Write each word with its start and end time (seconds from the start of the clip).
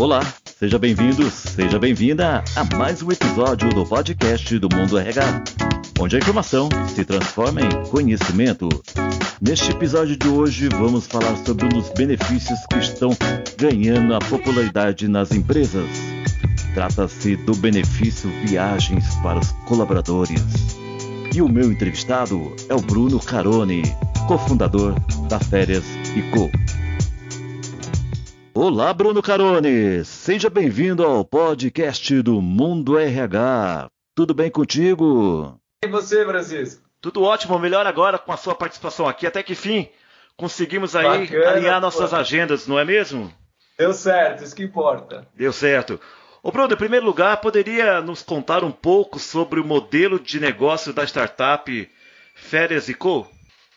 Olá, 0.00 0.22
seja 0.58 0.78
bem-vindo, 0.78 1.30
seja 1.30 1.78
bem-vinda 1.78 2.42
a 2.56 2.76
mais 2.78 3.02
um 3.02 3.12
episódio 3.12 3.68
do 3.68 3.84
podcast 3.84 4.58
do 4.58 4.66
Mundo 4.74 4.98
RH, 4.98 5.44
onde 6.00 6.16
a 6.16 6.18
informação 6.18 6.70
se 6.88 7.04
transforma 7.04 7.60
em 7.60 7.68
conhecimento. 7.90 8.66
Neste 9.42 9.70
episódio 9.70 10.16
de 10.16 10.26
hoje, 10.26 10.70
vamos 10.70 11.06
falar 11.06 11.36
sobre 11.44 11.66
um 11.66 11.68
dos 11.68 11.90
benefícios 11.90 12.58
que 12.70 12.78
estão 12.78 13.10
ganhando 13.58 14.14
a 14.14 14.20
popularidade 14.20 15.06
nas 15.06 15.32
empresas. 15.32 15.90
Trata-se 16.72 17.36
do 17.36 17.54
benefício 17.56 18.30
viagens 18.46 19.04
para 19.16 19.38
os 19.38 19.52
colaboradores. 19.66 20.42
E 21.34 21.42
o 21.42 21.48
meu 21.48 21.70
entrevistado 21.70 22.56
é 22.70 22.74
o 22.74 22.80
Bruno 22.80 23.20
Carone, 23.20 23.82
cofundador 24.26 24.94
da 25.28 25.38
Férias 25.38 25.84
e 26.16 26.22
Co. 26.30 26.50
Olá, 28.62 28.92
Bruno 28.92 29.22
Carone! 29.22 30.04
Seja 30.04 30.50
bem-vindo 30.50 31.02
ao 31.02 31.24
podcast 31.24 32.20
do 32.20 32.42
Mundo 32.42 32.98
RH. 32.98 33.88
Tudo 34.14 34.34
bem 34.34 34.50
contigo? 34.50 35.58
E 35.82 35.88
você, 35.88 36.26
Francisco? 36.26 36.86
Tudo 37.00 37.22
ótimo, 37.22 37.58
melhor 37.58 37.86
agora 37.86 38.18
com 38.18 38.30
a 38.30 38.36
sua 38.36 38.54
participação 38.54 39.08
aqui. 39.08 39.26
Até 39.26 39.42
que 39.42 39.54
fim 39.54 39.88
conseguimos 40.36 40.94
aí 40.94 41.26
Bacana, 41.26 41.48
alinhar 41.48 41.80
nossas 41.80 42.10
pô. 42.10 42.16
agendas, 42.16 42.66
não 42.66 42.78
é 42.78 42.84
mesmo? 42.84 43.32
Deu 43.78 43.94
certo, 43.94 44.44
isso 44.44 44.54
que 44.54 44.62
importa. 44.62 45.26
Deu 45.34 45.54
certo. 45.54 45.98
Ô 46.42 46.52
Bruno, 46.52 46.74
em 46.74 46.76
primeiro 46.76 47.06
lugar, 47.06 47.40
poderia 47.40 48.02
nos 48.02 48.22
contar 48.22 48.62
um 48.62 48.70
pouco 48.70 49.18
sobre 49.18 49.58
o 49.58 49.64
modelo 49.64 50.20
de 50.20 50.38
negócio 50.38 50.92
da 50.92 51.04
startup 51.04 51.90
Férias 52.34 52.90
e 52.90 52.94
Co? 52.94 53.26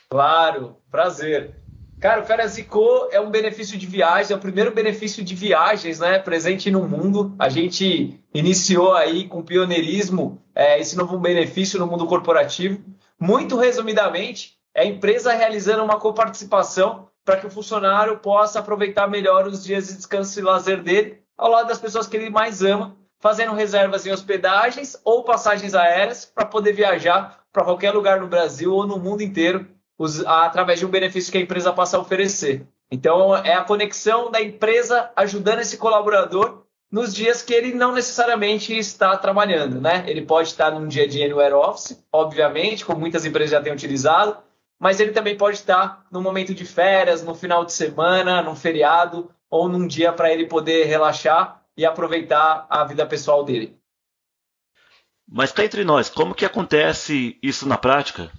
Claro, 0.09 0.75
prazer. 0.91 1.62
Cara, 2.03 2.21
o 2.21 2.25
Férias 2.25 2.57
e 2.57 2.63
Co 2.63 3.07
é 3.13 3.21
um 3.21 3.29
benefício 3.29 3.77
de 3.77 3.87
viagens, 3.87 4.29
é 4.29 4.35
o 4.35 4.37
primeiro 4.37 4.73
benefício 4.73 5.23
de 5.23 5.33
viagens, 5.33 6.01
né, 6.01 6.19
presente 6.19 6.69
no 6.69 6.85
mundo. 6.85 7.33
A 7.39 7.47
gente 7.47 8.19
iniciou 8.33 8.93
aí 8.93 9.25
com 9.25 9.41
pioneirismo 9.41 10.43
é, 10.53 10.77
esse 10.81 10.97
novo 10.97 11.17
benefício 11.17 11.79
no 11.79 11.87
mundo 11.87 12.05
corporativo. 12.05 12.83
Muito 13.17 13.55
resumidamente, 13.55 14.57
é 14.75 14.81
a 14.81 14.85
empresa 14.85 15.31
realizando 15.31 15.81
uma 15.81 15.97
coparticipação 15.97 17.07
para 17.23 17.37
que 17.37 17.47
o 17.47 17.49
funcionário 17.49 18.19
possa 18.19 18.59
aproveitar 18.59 19.07
melhor 19.07 19.47
os 19.47 19.63
dias 19.63 19.87
de 19.87 19.93
descanso 19.93 20.37
e 20.37 20.43
lazer 20.43 20.83
dele 20.83 21.23
ao 21.37 21.49
lado 21.49 21.69
das 21.69 21.79
pessoas 21.79 22.05
que 22.05 22.17
ele 22.17 22.29
mais 22.29 22.61
ama, 22.61 22.97
fazendo 23.17 23.53
reservas 23.53 24.05
em 24.05 24.11
hospedagens 24.11 24.99
ou 25.05 25.23
passagens 25.23 25.73
aéreas 25.73 26.25
para 26.25 26.45
poder 26.45 26.73
viajar 26.73 27.45
para 27.53 27.63
qualquer 27.63 27.91
lugar 27.91 28.19
no 28.19 28.27
Brasil 28.27 28.73
ou 28.73 28.85
no 28.85 28.99
mundo 28.99 29.23
inteiro 29.23 29.65
os, 30.03 30.25
através 30.25 30.79
de 30.79 30.85
um 30.85 30.89
benefício 30.89 31.31
que 31.31 31.37
a 31.37 31.41
empresa 31.41 31.71
passa 31.71 31.97
a 31.97 31.99
oferecer. 31.99 32.67
Então, 32.91 33.35
é 33.35 33.53
a 33.53 33.63
conexão 33.63 34.29
da 34.29 34.41
empresa 34.41 35.11
ajudando 35.15 35.59
esse 35.59 35.77
colaborador 35.77 36.63
nos 36.91 37.15
dias 37.15 37.41
que 37.41 37.53
ele 37.53 37.73
não 37.73 37.93
necessariamente 37.93 38.77
está 38.77 39.17
trabalhando, 39.17 39.81
né? 39.81 40.03
Ele 40.05 40.21
pode 40.21 40.49
estar 40.49 40.69
num 40.69 40.87
dia 40.87 41.07
de 41.07 41.23
anywhere 41.23 41.55
office, 41.55 42.05
obviamente, 42.11 42.85
como 42.85 42.99
muitas 42.99 43.25
empresas 43.25 43.51
já 43.51 43.61
têm 43.61 43.73
utilizado, 43.73 44.37
mas 44.79 44.99
ele 44.99 45.11
também 45.11 45.35
pode 45.35 45.57
estar 45.57 46.05
no 46.11 46.21
momento 46.21 46.53
de 46.53 46.65
férias, 46.65 47.23
no 47.23 47.33
final 47.33 47.65
de 47.65 47.73
semana, 47.73 48.43
num 48.43 48.55
feriado, 48.55 49.31
ou 49.49 49.67
num 49.67 49.87
dia 49.87 50.11
para 50.11 50.31
ele 50.31 50.45
poder 50.45 50.85
relaxar 50.85 51.63
e 51.75 51.85
aproveitar 51.85 52.67
a 52.69 52.83
vida 52.83 53.05
pessoal 53.05 53.43
dele. 53.43 53.75
Mas 55.27 55.51
cá 55.51 55.63
entre 55.63 55.83
nós, 55.83 56.09
como 56.09 56.35
que 56.35 56.45
acontece 56.45 57.39
isso 57.41 57.67
na 57.67 57.77
prática? 57.77 58.31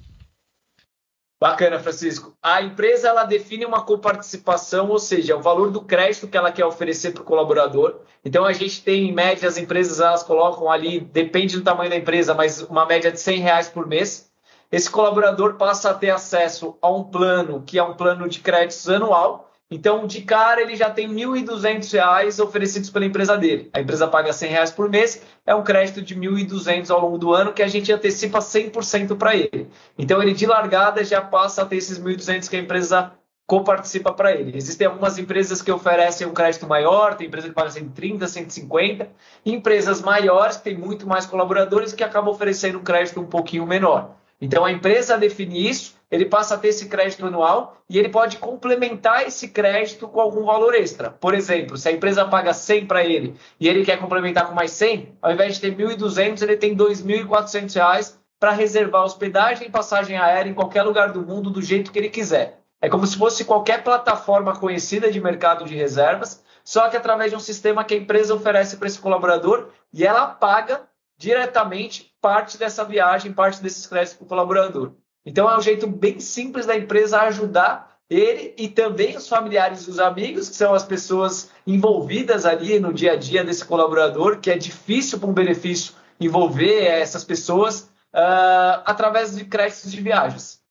Bacana, 1.40 1.78
Francisco. 1.78 2.36
A 2.42 2.62
empresa 2.62 3.08
ela 3.08 3.24
define 3.24 3.66
uma 3.66 3.82
coparticipação, 3.84 4.88
ou 4.88 4.98
seja, 4.98 5.36
o 5.36 5.42
valor 5.42 5.70
do 5.70 5.82
crédito 5.82 6.28
que 6.28 6.36
ela 6.36 6.52
quer 6.52 6.64
oferecer 6.64 7.12
para 7.12 7.22
o 7.22 7.26
colaborador. 7.26 8.00
Então 8.24 8.44
a 8.44 8.52
gente 8.52 8.82
tem, 8.82 9.08
em 9.08 9.12
média, 9.12 9.48
as 9.48 9.58
empresas 9.58 10.00
elas 10.00 10.22
colocam 10.22 10.70
ali, 10.70 11.00
depende 11.00 11.56
do 11.56 11.64
tamanho 11.64 11.90
da 11.90 11.96
empresa, 11.96 12.34
mas 12.34 12.62
uma 12.62 12.86
média 12.86 13.12
de 13.12 13.20
100 13.20 13.40
reais 13.40 13.68
por 13.68 13.86
mês. 13.86 14.30
Esse 14.72 14.90
colaborador 14.90 15.54
passa 15.54 15.90
a 15.90 15.94
ter 15.94 16.10
acesso 16.10 16.76
a 16.80 16.90
um 16.90 17.04
plano 17.04 17.62
que 17.66 17.78
é 17.78 17.82
um 17.82 17.94
plano 17.94 18.28
de 18.28 18.40
créditos 18.40 18.88
anual, 18.88 19.50
então, 19.70 20.06
de 20.06 20.22
cara, 20.22 20.60
ele 20.60 20.76
já 20.76 20.90
tem 20.90 21.08
R$ 21.08 21.14
1.200 21.14 22.42
oferecidos 22.42 22.90
pela 22.90 23.06
empresa 23.06 23.36
dele. 23.36 23.70
A 23.72 23.80
empresa 23.80 24.06
paga 24.06 24.30
R$ 24.30 24.46
reais 24.46 24.70
por 24.70 24.88
mês, 24.88 25.22
é 25.46 25.54
um 25.54 25.64
crédito 25.64 26.02
de 26.02 26.14
R$ 26.14 26.20
1.200 26.20 26.90
ao 26.90 27.00
longo 27.00 27.18
do 27.18 27.32
ano 27.32 27.52
que 27.52 27.62
a 27.62 27.68
gente 27.68 27.90
antecipa 27.90 28.38
100% 28.38 29.16
para 29.16 29.34
ele. 29.34 29.68
Então, 29.98 30.22
ele 30.22 30.34
de 30.34 30.46
largada 30.46 31.02
já 31.02 31.20
passa 31.20 31.62
a 31.62 31.66
ter 31.66 31.76
esses 31.76 31.98
R$ 31.98 32.14
1.200 32.14 32.48
que 32.48 32.56
a 32.56 32.60
empresa 32.60 33.12
coparticipa 33.46 34.12
para 34.12 34.32
ele. 34.32 34.56
Existem 34.56 34.86
algumas 34.86 35.18
empresas 35.18 35.60
que 35.60 35.70
oferecem 35.70 36.26
um 36.26 36.32
crédito 36.32 36.66
maior, 36.66 37.14
tem 37.14 37.26
empresa 37.26 37.48
que 37.48 37.54
paga 37.54 37.70
130, 37.70 38.26
150, 38.26 39.08
e 39.44 39.52
empresas 39.52 40.00
maiores 40.00 40.56
que 40.56 40.64
têm 40.64 40.78
muito 40.78 41.06
mais 41.06 41.26
colaboradores 41.26 41.92
que 41.92 42.02
acabam 42.02 42.32
oferecendo 42.32 42.78
um 42.78 42.82
crédito 42.82 43.20
um 43.20 43.26
pouquinho 43.26 43.66
menor. 43.66 44.16
Então 44.40 44.64
a 44.64 44.72
empresa 44.72 45.18
define 45.18 45.68
isso, 45.68 45.94
ele 46.14 46.26
passa 46.26 46.54
a 46.54 46.58
ter 46.58 46.68
esse 46.68 46.86
crédito 46.86 47.26
anual 47.26 47.82
e 47.90 47.98
ele 47.98 48.08
pode 48.08 48.38
complementar 48.38 49.26
esse 49.26 49.48
crédito 49.48 50.06
com 50.06 50.20
algum 50.20 50.44
valor 50.44 50.72
extra. 50.74 51.10
Por 51.10 51.34
exemplo, 51.34 51.76
se 51.76 51.88
a 51.88 51.92
empresa 51.92 52.24
paga 52.24 52.54
100 52.54 52.86
para 52.86 53.04
ele 53.04 53.34
e 53.58 53.68
ele 53.68 53.84
quer 53.84 53.98
complementar 53.98 54.46
com 54.46 54.54
mais 54.54 54.70
100, 54.70 55.16
ao 55.20 55.32
invés 55.32 55.56
de 55.56 55.60
ter 55.60 55.76
1.200, 55.76 56.40
ele 56.42 56.56
tem 56.56 56.76
2.400 56.76 57.74
reais 57.74 58.20
para 58.38 58.52
reservar 58.52 59.02
hospedagem 59.02 59.66
e 59.66 59.70
passagem 59.70 60.16
aérea 60.16 60.48
em 60.48 60.54
qualquer 60.54 60.84
lugar 60.84 61.10
do 61.10 61.20
mundo 61.20 61.50
do 61.50 61.60
jeito 61.60 61.90
que 61.90 61.98
ele 61.98 62.10
quiser. 62.10 62.60
É 62.80 62.88
como 62.88 63.06
se 63.06 63.18
fosse 63.18 63.44
qualquer 63.44 63.82
plataforma 63.82 64.56
conhecida 64.56 65.10
de 65.10 65.20
mercado 65.20 65.64
de 65.64 65.74
reservas, 65.74 66.44
só 66.62 66.88
que 66.88 66.96
através 66.96 67.30
de 67.30 67.36
um 67.36 67.40
sistema 67.40 67.82
que 67.82 67.94
a 67.94 67.96
empresa 67.96 68.34
oferece 68.34 68.76
para 68.76 68.86
esse 68.86 69.00
colaborador 69.00 69.70
e 69.92 70.06
ela 70.06 70.26
paga 70.28 70.82
diretamente 71.16 72.14
parte 72.20 72.56
dessa 72.56 72.84
viagem, 72.84 73.32
parte 73.32 73.62
desses 73.62 73.86
créditos 73.86 74.16
para 74.18 74.24
o 74.24 74.28
colaborador. 74.28 74.92
Então 75.24 75.50
é 75.50 75.56
um 75.56 75.62
jeito 75.62 75.86
bem 75.86 76.20
simples 76.20 76.66
da 76.66 76.76
empresa 76.76 77.20
ajudar 77.22 77.94
ele 78.08 78.54
e 78.58 78.68
também 78.68 79.16
os 79.16 79.28
familiares 79.28 79.86
e 79.86 79.90
os 79.90 79.98
amigos, 79.98 80.48
que 80.48 80.56
são 80.56 80.74
as 80.74 80.84
pessoas 80.84 81.50
envolvidas 81.66 82.44
ali 82.44 82.78
no 82.78 82.92
dia 82.92 83.12
a 83.12 83.16
dia 83.16 83.42
desse 83.42 83.64
colaborador, 83.64 84.40
que 84.40 84.50
é 84.50 84.58
difícil 84.58 85.18
para 85.18 85.28
um 85.28 85.32
benefício 85.32 85.94
envolver 86.20 86.84
essas 86.84 87.24
pessoas 87.24 87.90
uh, 88.14 88.82
através 88.84 89.34
de 89.34 89.44
créditos 89.44 89.90
de 89.90 90.00
viagens. 90.00 90.62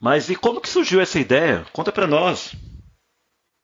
Mas 0.00 0.28
e 0.28 0.34
como 0.34 0.60
que 0.60 0.68
surgiu 0.68 1.00
essa 1.00 1.20
ideia? 1.20 1.64
Conta 1.72 1.92
para 1.92 2.08
nós. 2.08 2.54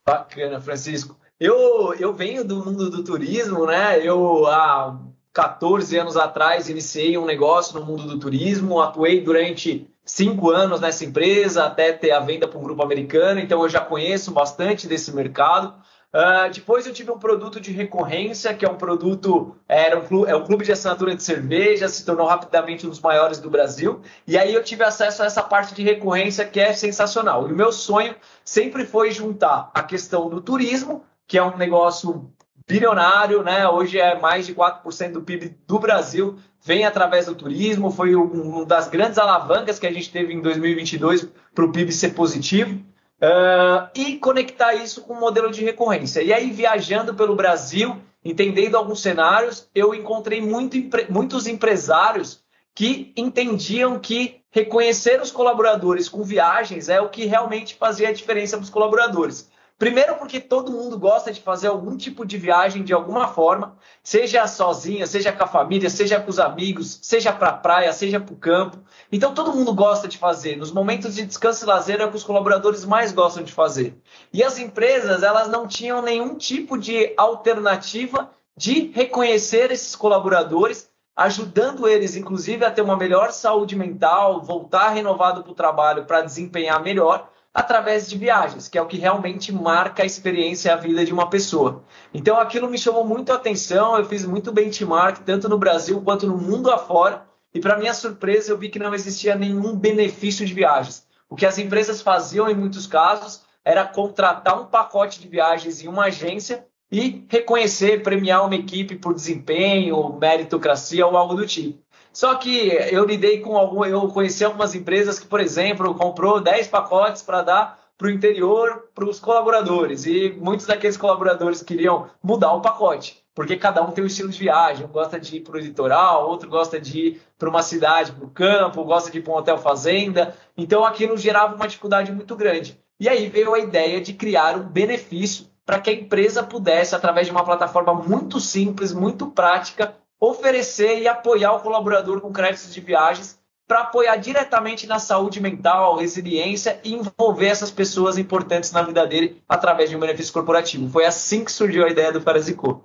Bacana, 0.06 0.60
Francisco. 0.60 1.18
Eu, 1.38 1.94
eu 1.94 2.12
venho 2.14 2.44
do 2.44 2.64
mundo 2.64 2.88
do 2.90 3.04
turismo, 3.04 3.66
né? 3.66 4.04
Eu 4.04 4.46
há 4.46 4.98
14 5.32 5.96
anos 5.96 6.16
atrás, 6.16 6.68
iniciei 6.68 7.16
um 7.16 7.24
negócio 7.24 7.78
no 7.78 7.86
mundo 7.86 8.04
do 8.04 8.18
turismo, 8.18 8.80
atuei 8.80 9.20
durante 9.20 9.88
cinco 10.04 10.50
anos 10.50 10.80
nessa 10.80 11.04
empresa, 11.04 11.64
até 11.64 11.92
ter 11.92 12.12
a 12.12 12.20
venda 12.20 12.48
para 12.48 12.58
um 12.58 12.62
grupo 12.62 12.82
americano, 12.82 13.38
então 13.38 13.62
eu 13.62 13.68
já 13.68 13.80
conheço 13.80 14.32
bastante 14.32 14.86
desse 14.86 15.14
mercado. 15.14 15.74
Uh, 16.08 16.50
depois 16.50 16.86
eu 16.86 16.92
tive 16.94 17.10
um 17.10 17.18
produto 17.18 17.60
de 17.60 17.70
recorrência, 17.70 18.54
que 18.54 18.64
é 18.64 18.68
um 18.68 18.76
produto, 18.76 19.54
era 19.68 19.98
um 19.98 20.06
clube, 20.06 20.30
é 20.30 20.34
um 20.34 20.42
clube 20.42 20.64
de 20.64 20.72
assinatura 20.72 21.14
de 21.14 21.22
cerveja, 21.22 21.86
se 21.86 22.02
tornou 22.02 22.26
rapidamente 22.26 22.86
um 22.86 22.88
dos 22.88 23.00
maiores 23.00 23.38
do 23.38 23.50
Brasil. 23.50 24.00
E 24.26 24.38
aí 24.38 24.54
eu 24.54 24.64
tive 24.64 24.82
acesso 24.84 25.22
a 25.22 25.26
essa 25.26 25.42
parte 25.42 25.74
de 25.74 25.82
recorrência 25.82 26.46
que 26.46 26.58
é 26.58 26.72
sensacional. 26.72 27.46
E 27.46 27.52
o 27.52 27.56
meu 27.56 27.70
sonho 27.70 28.16
sempre 28.42 28.86
foi 28.86 29.10
juntar 29.10 29.70
a 29.74 29.82
questão 29.82 30.30
do 30.30 30.40
turismo, 30.40 31.04
que 31.26 31.36
é 31.36 31.42
um 31.44 31.58
negócio 31.58 32.32
bilionário, 32.68 33.42
né? 33.42 33.66
Hoje 33.66 33.98
é 33.98 34.20
mais 34.20 34.46
de 34.46 34.54
4% 34.54 35.12
do 35.12 35.22
PIB 35.22 35.56
do 35.66 35.78
Brasil, 35.78 36.38
vem 36.62 36.84
através 36.84 37.24
do 37.24 37.34
turismo, 37.34 37.90
foi 37.90 38.14
uma 38.14 38.66
das 38.66 38.88
grandes 38.88 39.16
alavancas 39.16 39.78
que 39.78 39.86
a 39.86 39.92
gente 39.92 40.12
teve 40.12 40.34
em 40.34 40.42
2022 40.42 41.26
para 41.54 41.64
o 41.64 41.72
PIB 41.72 41.90
ser 41.90 42.10
positivo. 42.10 42.86
Uh, 43.20 43.88
e 43.96 44.16
conectar 44.18 44.74
isso 44.74 45.02
com 45.02 45.14
um 45.14 45.18
modelo 45.18 45.50
de 45.50 45.64
recorrência. 45.64 46.22
E 46.22 46.32
aí, 46.32 46.52
viajando 46.52 47.14
pelo 47.14 47.34
Brasil, 47.34 47.96
entendendo 48.24 48.76
alguns 48.76 49.02
cenários, 49.02 49.68
eu 49.74 49.92
encontrei 49.92 50.40
muito, 50.40 50.76
muitos 51.10 51.48
empresários 51.48 52.44
que 52.76 53.12
entendiam 53.16 53.98
que 53.98 54.40
reconhecer 54.52 55.20
os 55.20 55.32
colaboradores 55.32 56.08
com 56.08 56.22
viagens 56.22 56.88
é 56.88 57.00
o 57.00 57.08
que 57.08 57.24
realmente 57.24 57.74
fazia 57.74 58.10
a 58.10 58.12
diferença 58.12 58.56
para 58.56 58.62
os 58.62 58.70
colaboradores. 58.70 59.50
Primeiro, 59.78 60.16
porque 60.16 60.40
todo 60.40 60.72
mundo 60.72 60.98
gosta 60.98 61.32
de 61.32 61.40
fazer 61.40 61.68
algum 61.68 61.96
tipo 61.96 62.26
de 62.26 62.36
viagem 62.36 62.82
de 62.82 62.92
alguma 62.92 63.28
forma, 63.28 63.76
seja 64.02 64.44
sozinha, 64.48 65.06
seja 65.06 65.30
com 65.30 65.44
a 65.44 65.46
família, 65.46 65.88
seja 65.88 66.20
com 66.20 66.28
os 66.28 66.40
amigos, 66.40 66.98
seja 67.00 67.32
para 67.32 67.50
a 67.50 67.56
praia, 67.56 67.92
seja 67.92 68.18
para 68.18 68.34
o 68.34 68.36
campo. 68.36 68.78
Então, 69.12 69.32
todo 69.32 69.52
mundo 69.52 69.72
gosta 69.72 70.08
de 70.08 70.18
fazer. 70.18 70.56
Nos 70.56 70.72
momentos 70.72 71.14
de 71.14 71.24
descanso 71.24 71.64
e 71.64 71.68
lazer 71.68 72.00
é 72.00 72.04
o 72.04 72.10
que 72.10 72.16
os 72.16 72.24
colaboradores 72.24 72.84
mais 72.84 73.12
gostam 73.12 73.44
de 73.44 73.52
fazer. 73.52 73.96
E 74.32 74.42
as 74.42 74.58
empresas, 74.58 75.22
elas 75.22 75.46
não 75.46 75.68
tinham 75.68 76.02
nenhum 76.02 76.34
tipo 76.36 76.76
de 76.76 77.14
alternativa 77.16 78.32
de 78.56 78.90
reconhecer 78.92 79.70
esses 79.70 79.94
colaboradores, 79.94 80.90
ajudando 81.14 81.86
eles, 81.86 82.16
inclusive, 82.16 82.64
a 82.64 82.70
ter 82.72 82.82
uma 82.82 82.96
melhor 82.96 83.30
saúde 83.30 83.76
mental, 83.76 84.42
voltar 84.42 84.88
renovado 84.88 85.44
para 85.44 85.52
o 85.52 85.54
trabalho 85.54 86.04
para 86.04 86.22
desempenhar 86.22 86.82
melhor 86.82 87.30
através 87.58 88.08
de 88.08 88.16
viagens, 88.16 88.68
que 88.68 88.78
é 88.78 88.82
o 88.82 88.86
que 88.86 88.96
realmente 88.96 89.52
marca 89.52 90.04
a 90.04 90.06
experiência 90.06 90.68
e 90.68 90.72
a 90.72 90.76
vida 90.76 91.04
de 91.04 91.12
uma 91.12 91.28
pessoa. 91.28 91.82
Então 92.14 92.38
aquilo 92.38 92.70
me 92.70 92.78
chamou 92.78 93.04
muito 93.04 93.32
a 93.32 93.34
atenção, 93.34 93.98
eu 93.98 94.04
fiz 94.04 94.24
muito 94.24 94.52
benchmark, 94.52 95.24
tanto 95.24 95.48
no 95.48 95.58
Brasil 95.58 96.00
quanto 96.00 96.24
no 96.24 96.38
mundo 96.38 96.70
afora, 96.70 97.26
e 97.52 97.58
para 97.58 97.76
minha 97.76 97.92
surpresa 97.92 98.52
eu 98.52 98.58
vi 98.58 98.68
que 98.68 98.78
não 98.78 98.94
existia 98.94 99.34
nenhum 99.34 99.74
benefício 99.74 100.46
de 100.46 100.54
viagens. 100.54 101.04
O 101.28 101.34
que 101.34 101.44
as 101.44 101.58
empresas 101.58 102.00
faziam 102.00 102.48
em 102.48 102.54
muitos 102.54 102.86
casos 102.86 103.42
era 103.64 103.84
contratar 103.84 104.62
um 104.62 104.66
pacote 104.66 105.20
de 105.20 105.26
viagens 105.26 105.82
em 105.82 105.88
uma 105.88 106.04
agência 106.04 106.64
e 106.92 107.26
reconhecer, 107.28 108.04
premiar 108.04 108.46
uma 108.46 108.54
equipe 108.54 108.94
por 108.94 109.12
desempenho, 109.12 110.16
meritocracia 110.20 111.04
ou 111.04 111.16
algo 111.16 111.34
do 111.34 111.44
tipo. 111.44 111.82
Só 112.18 112.34
que 112.34 112.70
eu 112.90 113.04
lidei 113.04 113.38
com 113.38 113.56
algum, 113.56 113.84
eu 113.84 114.08
conheci 114.08 114.44
algumas 114.44 114.74
empresas 114.74 115.20
que, 115.20 115.26
por 115.28 115.38
exemplo, 115.38 115.94
comprou 115.94 116.40
10 116.40 116.66
pacotes 116.66 117.22
para 117.22 117.42
dar 117.42 117.78
para 117.96 118.08
o 118.08 118.10
interior, 118.10 118.88
para 118.92 119.08
os 119.08 119.20
colaboradores. 119.20 120.04
E 120.04 120.36
muitos 120.36 120.66
daqueles 120.66 120.96
colaboradores 120.96 121.62
queriam 121.62 122.10
mudar 122.20 122.52
o 122.54 122.60
pacote, 122.60 123.24
porque 123.32 123.56
cada 123.56 123.80
um 123.84 123.92
tem 123.92 124.02
um 124.02 124.08
estilo 124.08 124.30
de 124.30 124.38
viagem. 124.40 124.84
Um 124.84 124.88
gosta 124.88 125.20
de 125.20 125.36
ir 125.36 125.40
para 125.42 125.58
o 125.58 125.60
litoral, 125.60 126.28
outro 126.28 126.50
gosta 126.50 126.80
de 126.80 126.98
ir 126.98 127.22
para 127.38 127.48
uma 127.48 127.62
cidade, 127.62 128.10
para 128.10 128.24
o 128.24 128.30
campo, 128.30 128.82
gosta 128.82 129.12
de 129.12 129.18
ir 129.18 129.22
para 129.22 129.34
um 129.34 129.36
hotel 129.36 129.56
fazenda. 129.56 130.34
Então 130.56 130.84
aquilo 130.84 131.16
gerava 131.16 131.54
uma 131.54 131.68
dificuldade 131.68 132.10
muito 132.10 132.34
grande. 132.34 132.76
E 132.98 133.08
aí 133.08 133.28
veio 133.28 133.54
a 133.54 133.60
ideia 133.60 134.00
de 134.00 134.12
criar 134.12 134.56
um 134.56 134.64
benefício 134.64 135.46
para 135.64 135.78
que 135.78 135.88
a 135.88 135.92
empresa 135.92 136.42
pudesse, 136.42 136.96
através 136.96 137.28
de 137.28 137.32
uma 137.32 137.44
plataforma 137.44 137.94
muito 137.94 138.40
simples, 138.40 138.92
muito 138.92 139.28
prática, 139.28 139.94
oferecer 140.20 141.00
e 141.00 141.08
apoiar 141.08 141.52
o 141.52 141.60
colaborador 141.60 142.20
com 142.20 142.32
créditos 142.32 142.72
de 142.74 142.80
viagens 142.80 143.38
para 143.66 143.80
apoiar 143.80 144.16
diretamente 144.16 144.86
na 144.86 144.98
saúde 144.98 145.40
mental, 145.40 145.96
resiliência 145.98 146.80
e 146.82 146.94
envolver 146.94 147.48
essas 147.48 147.70
pessoas 147.70 148.16
importantes 148.16 148.72
na 148.72 148.82
vida 148.82 149.06
dele 149.06 149.42
através 149.46 149.90
de 149.90 149.96
um 149.96 150.00
benefício 150.00 150.32
corporativo. 150.32 150.88
Foi 150.88 151.04
assim 151.04 151.44
que 151.44 151.52
surgiu 151.52 151.84
a 151.84 151.90
ideia 151.90 152.10
do 152.10 152.22
Parasicô. 152.22 152.82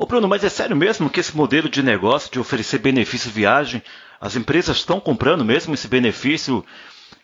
Ô 0.00 0.06
Bruno, 0.06 0.26
mas 0.26 0.42
é 0.42 0.48
sério 0.48 0.76
mesmo 0.76 1.10
que 1.10 1.20
esse 1.20 1.36
modelo 1.36 1.68
de 1.68 1.82
negócio 1.82 2.32
de 2.32 2.40
oferecer 2.40 2.78
benefício 2.78 3.30
viagem, 3.30 3.82
as 4.20 4.36
empresas 4.36 4.78
estão 4.78 4.98
comprando 5.00 5.44
mesmo 5.44 5.74
esse 5.74 5.86
benefício 5.86 6.64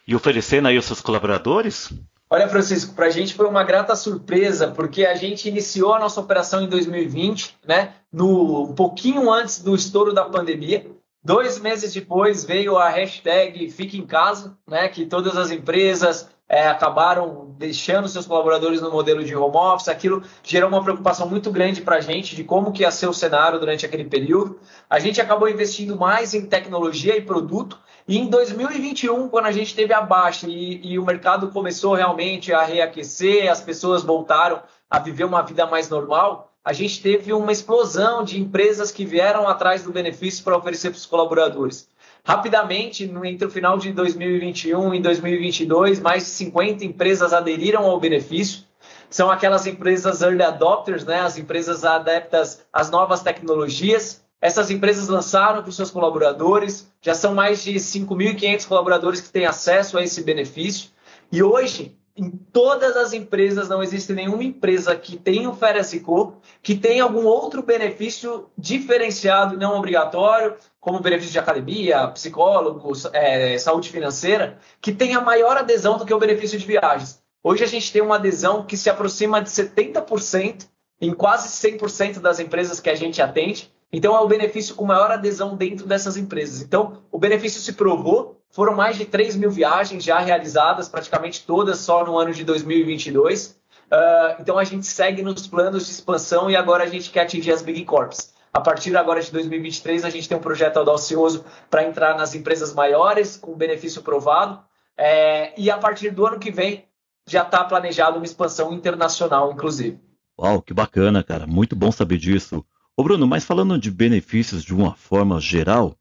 e 0.07 0.15
oferecendo 0.15 0.69
aí 0.69 0.77
aos 0.77 0.85
seus 0.85 1.01
colaboradores? 1.01 1.93
Olha, 2.35 2.49
Francisco, 2.49 2.95
para 2.95 3.07
a 3.07 3.11
gente 3.11 3.33
foi 3.33 3.47
uma 3.47 3.63
grata 3.63 3.95
surpresa, 3.95 4.67
porque 4.67 5.07
a 5.07 5.15
gente 5.15 5.49
iniciou 5.49 5.95
a 5.95 6.01
nossa 6.01 6.21
operação 6.21 6.61
em 6.63 6.69
2020, 6.69 7.59
né? 7.65 7.95
No, 8.13 8.65
um 8.65 8.75
pouquinho 8.75 9.31
antes 9.31 9.63
do 9.63 9.73
estouro 9.73 10.13
da 10.13 10.25
pandemia. 10.25 10.85
Dois 11.23 11.61
meses 11.61 11.95
depois 11.95 12.45
veio 12.45 12.77
a 12.77 12.89
hashtag 12.89 13.71
Fique 13.71 13.97
em 13.97 14.05
Casa, 14.05 14.59
né? 14.69 14.89
Que 14.89 15.07
todas 15.07 15.37
as 15.37 15.53
empresas 15.53 16.29
é, 16.55 16.69
acabaram 16.69 17.53
deixando 17.59 18.07
seus 18.07 18.27
colaboradores 18.27 18.81
no 18.81 18.89
modelo 18.89 19.25
de 19.25 19.35
home 19.35 19.57
office. 19.57 19.89
Aquilo 19.89 20.23
gerou 20.41 20.69
uma 20.69 20.85
preocupação 20.85 21.29
muito 21.29 21.51
grande 21.51 21.83
para 21.83 21.97
a 21.97 22.01
gente 22.01 22.37
de 22.37 22.45
como 22.45 22.71
que 22.71 22.83
ia 22.83 22.93
ser 22.93 23.09
o 23.09 23.13
cenário 23.13 23.59
durante 23.59 23.85
aquele 23.85 24.05
período. 24.05 24.61
A 24.89 25.01
gente 25.01 25.21
acabou 25.21 25.49
investindo 25.49 25.97
mais 25.97 26.33
em 26.33 26.47
tecnologia 26.47 27.17
e 27.17 27.21
produto. 27.21 27.77
E 28.07 28.19
em 28.19 28.29
2021, 28.29 29.29
quando 29.29 29.47
a 29.47 29.53
gente 29.53 29.75
teve 29.75 29.93
a 29.93 30.01
baixa 30.01 30.47
e, 30.49 30.93
e 30.93 30.97
o 30.97 31.05
mercado 31.05 31.49
começou 31.49 31.93
realmente 31.95 32.53
a 32.53 32.63
reaquecer, 32.63 33.51
as 33.51 33.61
pessoas 33.61 34.05
voltaram 34.05 34.63
a 34.89 35.01
viver 35.01 35.25
uma 35.25 35.43
vida 35.43 35.67
mais 35.67 35.89
normal, 35.89 36.53
a 36.65 36.73
gente 36.73 37.03
teve 37.03 37.33
uma 37.33 37.51
explosão 37.51 38.23
de 38.23 38.41
empresas 38.41 38.93
que 38.93 39.05
vieram 39.05 39.49
atrás 39.49 39.83
do 39.83 39.91
benefício 39.91 40.45
para 40.45 40.57
oferecer 40.57 40.91
para 40.91 40.99
os 40.99 41.07
colaboradores. 41.07 41.89
Rapidamente, 42.27 43.05
entre 43.05 43.47
o 43.47 43.51
final 43.51 43.77
de 43.77 43.93
2021 43.93 44.95
e 44.95 45.01
2022, 45.01 46.01
mais 46.01 46.23
de 46.23 46.31
50 46.31 46.83
empresas 46.83 47.35
aderiram 47.35 47.85
ao 47.85 48.01
benefício. 48.01 48.65
São 49.11 49.31
aquelas 49.31 49.67
empresas 49.67 50.23
early 50.23 50.43
adopters, 50.43 51.05
né? 51.05 51.21
as 51.21 51.37
empresas 51.37 51.85
adeptas 51.85 52.65
às 52.73 52.91
novas 52.91 53.23
tecnologias. 53.23 54.25
Essas 54.41 54.71
empresas 54.71 55.09
lançaram 55.09 55.61
para 55.61 55.69
os 55.69 55.77
seus 55.77 55.91
colaboradores, 55.91 56.91
já 57.03 57.15
são 57.15 57.35
mais 57.35 57.63
de 57.63 57.75
5.500 57.75 58.67
colaboradores 58.67 59.21
que 59.21 59.29
têm 59.29 59.45
acesso 59.45 59.99
a 59.99 60.03
esse 60.03 60.23
benefício. 60.23 60.91
E 61.31 61.43
hoje, 61.43 61.95
em 62.17 62.31
todas 62.31 62.97
as 62.97 63.13
empresas, 63.13 63.69
não 63.69 63.83
existe 63.83 64.13
nenhuma 64.13 64.45
empresa 64.45 64.95
que 64.95 65.17
tenha 65.17 65.51
o 65.51 65.55
Feresico 65.55 66.41
que 66.63 66.77
tenha 66.77 67.03
algum 67.03 67.25
outro 67.25 67.63
benefício 67.63 68.49
diferenciado 68.57 69.55
e 69.55 69.59
não 69.59 69.77
obrigatório, 69.77 70.55
como 70.81 71.01
benefício 71.01 71.33
de 71.33 71.39
academia, 71.39 72.07
psicólogo, 72.09 72.93
é, 73.13 73.59
saúde 73.59 73.91
financeira, 73.91 74.59
que 74.81 74.93
tenha 74.93 75.21
maior 75.21 75.57
adesão 75.57 75.99
do 75.99 76.07
que 76.07 76.15
o 76.15 76.19
benefício 76.19 76.59
de 76.59 76.67
viagens. 76.67 77.23
Hoje 77.43 77.65
a 77.65 77.67
gente 77.67 77.93
tem 77.93 78.01
uma 78.01 78.15
adesão 78.15 78.65
que 78.65 78.77
se 78.77 78.89
aproxima 78.89 79.43
de 79.43 79.51
70% 79.51 80.69
em 81.01 81.13
quase 81.13 81.49
100% 81.49 82.21
das 82.21 82.39
empresas 82.39 82.81
que 82.81 82.89
a 82.89 82.95
gente 82.95 83.21
atende. 83.21 83.73
Então, 83.93 84.17
é 84.17 84.21
o 84.21 84.29
benefício 84.29 84.75
com 84.75 84.85
maior 84.85 85.11
adesão 85.11 85.57
dentro 85.57 85.87
dessas 85.87 86.17
empresas. 86.17 86.63
Então, 86.63 87.03
o 87.11 87.19
benefício 87.19 87.61
se 87.61 87.75
provou. 87.75 88.41
Foram 88.55 88.73
mais 88.73 88.97
de 88.97 89.05
3 89.05 89.35
mil 89.35 89.51
viagens 89.51 90.05
já 90.05 90.21
realizadas, 90.21 90.89
praticamente 90.89 91.45
todas 91.45 91.81
só 91.81 92.07
no 92.07 92.17
ano 92.17 92.33
de 92.33 92.45
2022. 92.45 93.47
Uh, 93.47 93.57
ah, 93.91 94.37
então, 94.39 94.57
a 94.57 94.63
gente 94.63 94.87
segue 94.87 95.23
nos 95.23 95.49
planos 95.49 95.85
de 95.85 95.91
expansão 95.91 96.49
e 96.49 96.55
agora 96.55 96.85
a 96.85 96.87
gente 96.87 97.11
quer 97.11 97.23
atingir 97.23 97.51
as 97.51 97.63
Big 97.63 97.85
Corps. 97.85 98.33
A 98.53 98.61
partir 98.61 98.97
agora 98.97 99.21
de 99.21 99.33
2023, 99.33 100.05
a 100.05 100.09
gente 100.09 100.29
tem 100.29 100.39
um 100.39 100.41
projeto 100.41 100.77
audacioso 100.77 101.45
para 101.69 101.83
entrar 101.83 102.17
nas 102.17 102.37
empresas 102.37 102.73
maiores, 102.73 103.37
com 103.37 103.57
benefício 103.57 104.03
provado. 104.03 104.63
É, 104.97 105.53
e 105.61 105.69
a 105.69 105.77
partir 105.77 106.11
do 106.11 106.25
ano 106.25 106.39
que 106.39 106.53
vem, 106.53 106.85
já 107.27 107.43
está 107.43 107.65
planejado 107.65 108.19
uma 108.19 108.25
expansão 108.25 108.73
internacional, 108.73 109.51
inclusive. 109.51 109.99
Uau, 110.41 110.63
que 110.63 110.73
bacana, 110.73 111.25
cara. 111.25 111.45
Muito 111.45 111.75
bom 111.75 111.91
saber 111.91 112.19
disso. 112.19 112.65
Ô 112.97 113.03
Bruno, 113.03 113.27
mas 113.27 113.45
falando 113.45 113.77
de 113.77 113.91
benefícios 113.91 114.63
de 114.63 114.73
uma 114.73 114.95
forma 114.95 115.41
geral, 115.41 115.97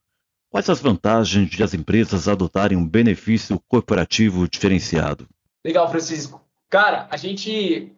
quais 0.53 0.69
as 0.69 0.79
vantagens 0.79 1.49
de 1.49 1.63
as 1.63 1.73
empresas 1.73 2.27
adotarem 2.27 2.77
um 2.77 2.87
benefício 2.87 3.59
corporativo 3.67 4.47
diferenciado? 4.47 5.27
Legal, 5.65 5.89
Francisco. 5.89 6.39
Cara, 6.69 7.07
a 7.09 7.17
gente 7.17 7.91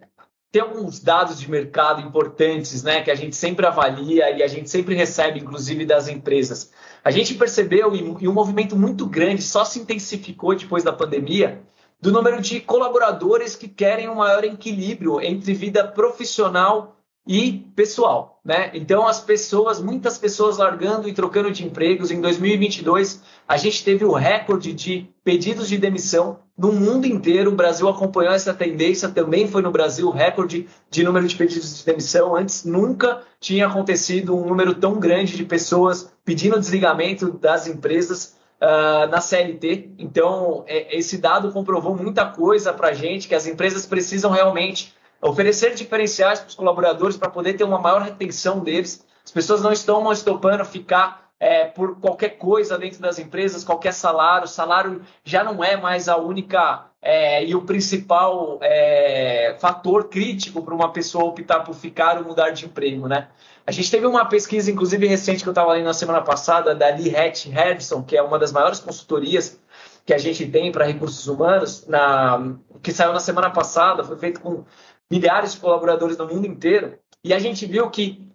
tem 0.54 0.62
alguns 0.62 1.02
dados 1.02 1.38
de 1.38 1.52
mercado 1.52 2.00
importantes, 2.00 2.82
né, 2.82 3.02
que 3.02 3.12
a 3.12 3.16
gente 3.16 3.36
sempre 3.36 3.66
avalia 3.66 4.38
e 4.38 4.42
a 4.42 4.48
gente 4.48 4.70
sempre 4.70 4.96
recebe, 4.96 5.42
inclusive 5.42 5.86
das 5.86 6.08
empresas. 6.08 6.72
A 7.04 7.12
gente 7.12 7.34
percebeu 7.34 7.94
e 7.94 8.26
um 8.26 8.34
movimento 8.34 8.74
muito 8.78 9.06
grande 9.06 9.42
só 9.42 9.66
se 9.66 9.80
intensificou 9.80 10.56
depois 10.56 10.82
da 10.82 10.94
pandemia 10.94 11.62
do 12.00 12.10
número 12.10 12.42
de 12.42 12.62
colaboradores 12.62 13.58
que 13.58 13.68
querem 13.68 14.08
um 14.08 14.16
maior 14.16 14.46
equilíbrio 14.46 15.20
entre 15.20 15.54
vida 15.54 15.86
profissional 15.86 16.95
e 17.28 17.66
pessoal, 17.76 18.40
né? 18.46 18.70
Então 18.74 19.08
as 19.08 19.20
pessoas, 19.20 19.82
muitas 19.82 20.18
pessoas 20.18 20.58
largando 20.58 21.10
e 21.10 21.14
trocando 21.14 21.50
de 21.50 21.66
empregos. 21.66 22.12
Em 22.12 22.22
2022, 22.22 23.24
a 23.48 23.58
gente 23.58 23.84
teve 23.84 24.06
o 24.06 24.14
recorde 24.14 24.72
de 24.74 25.10
pedidos 25.24 25.68
de 25.68 25.78
demissão 25.78 26.40
no 26.56 26.72
mundo 26.72 27.08
inteiro. 27.08 27.52
O 27.52 27.56
Brasil 27.56 27.90
acompanhou 27.90 28.32
essa 28.32 28.54
tendência, 28.54 29.10
também 29.10 29.48
foi 29.48 29.64
no 29.64 29.72
Brasil 29.72 30.10
recorde 30.12 30.68
de 30.92 31.04
número 31.04 31.28
de 31.28 31.36
pedidos 31.36 31.80
de 31.80 31.86
demissão. 31.86 32.36
Antes 32.36 32.64
nunca 32.64 33.24
tinha 33.40 33.66
acontecido 33.66 34.38
um 34.38 34.48
número 34.48 34.76
tão 34.76 35.00
grande 35.00 35.36
de 35.36 35.44
pessoas 35.44 36.12
pedindo 36.24 36.60
desligamento 36.60 37.32
das 37.32 37.68
empresas. 37.68 38.36
Uh, 38.56 39.12
na 39.12 39.20
CLT. 39.20 39.92
Então, 40.00 40.64
é, 40.66 40.98
esse 40.98 41.18
dado 41.18 41.52
comprovou 41.52 41.94
muita 41.94 42.26
coisa 42.26 42.72
para 42.72 42.88
a 42.88 42.94
gente, 42.94 43.28
que 43.28 43.36
as 43.36 43.46
empresas 43.46 43.86
precisam 43.86 44.32
realmente 44.32 44.95
oferecer 45.30 45.74
diferenciais 45.74 46.40
para 46.40 46.50
os 46.50 46.56
colaboradores 46.56 47.18
para 47.18 47.30
poder 47.30 47.54
ter 47.54 47.64
uma 47.64 47.80
maior 47.80 48.02
retenção 48.02 48.60
deles. 48.60 49.06
As 49.24 49.32
pessoas 49.32 49.62
não 49.62 49.72
estão 49.72 50.02
mais 50.02 50.22
topando 50.22 50.64
ficar 50.64 51.26
é, 51.40 51.66
por 51.66 52.00
qualquer 52.00 52.38
coisa 52.38 52.78
dentro 52.78 53.02
das 53.02 53.18
empresas, 53.20 53.64
qualquer 53.64 53.94
salário. 53.94 54.46
O 54.46 54.48
salário 54.48 55.02
já 55.24 55.44
não 55.44 55.64
é 55.64 55.76
mais 55.76 56.08
a 56.08 56.18
única 56.18 56.86
é, 57.02 57.44
e 57.44 57.56
o 57.56 57.62
principal 57.64 58.60
é, 58.62 59.56
fator 59.60 60.10
crítico 60.10 60.62
para 60.62 60.74
uma 60.74 60.92
pessoa 60.92 61.26
optar 61.26 61.62
por 61.62 61.76
ficar 61.76 62.18
ou 62.18 62.24
mudar 62.24 62.52
de 62.52 62.66
emprego, 62.66 63.08
né? 63.08 63.28
A 63.68 63.72
gente 63.72 63.90
teve 63.90 64.06
uma 64.06 64.26
pesquisa, 64.26 64.70
inclusive 64.70 65.08
recente, 65.08 65.42
que 65.42 65.50
eu 65.50 65.52
estava 65.52 65.74
lendo 65.74 65.86
na 65.86 65.94
semana 65.94 66.22
passada, 66.22 66.76
da 66.76 66.88
Lee 66.90 67.16
Hatch 67.16 67.48
Harrison, 67.48 68.04
que 68.04 68.16
é 68.16 68.22
uma 68.22 68.38
das 68.38 68.52
maiores 68.52 68.80
consultorias 68.80 69.60
que 70.06 70.14
a 70.14 70.20
gente 70.20 70.46
tem 70.48 70.72
para 70.72 70.86
recursos 70.86 71.26
humanos, 71.28 71.88
na, 71.88 72.54
que 72.84 72.92
saiu 72.92 73.12
na 73.12 73.20
semana 73.20 73.50
passada, 73.50 74.04
foi 74.04 74.18
feito 74.18 74.40
com 74.40 74.64
milhares 75.12 75.54
de 75.54 75.60
colaboradores 75.60 76.18
no 76.18 76.28
mundo 76.28 76.48
inteiro, 76.48 76.98
e 77.24 77.34
a 77.34 77.40
gente 77.40 77.66
viu 77.66 77.90
que 77.90 78.26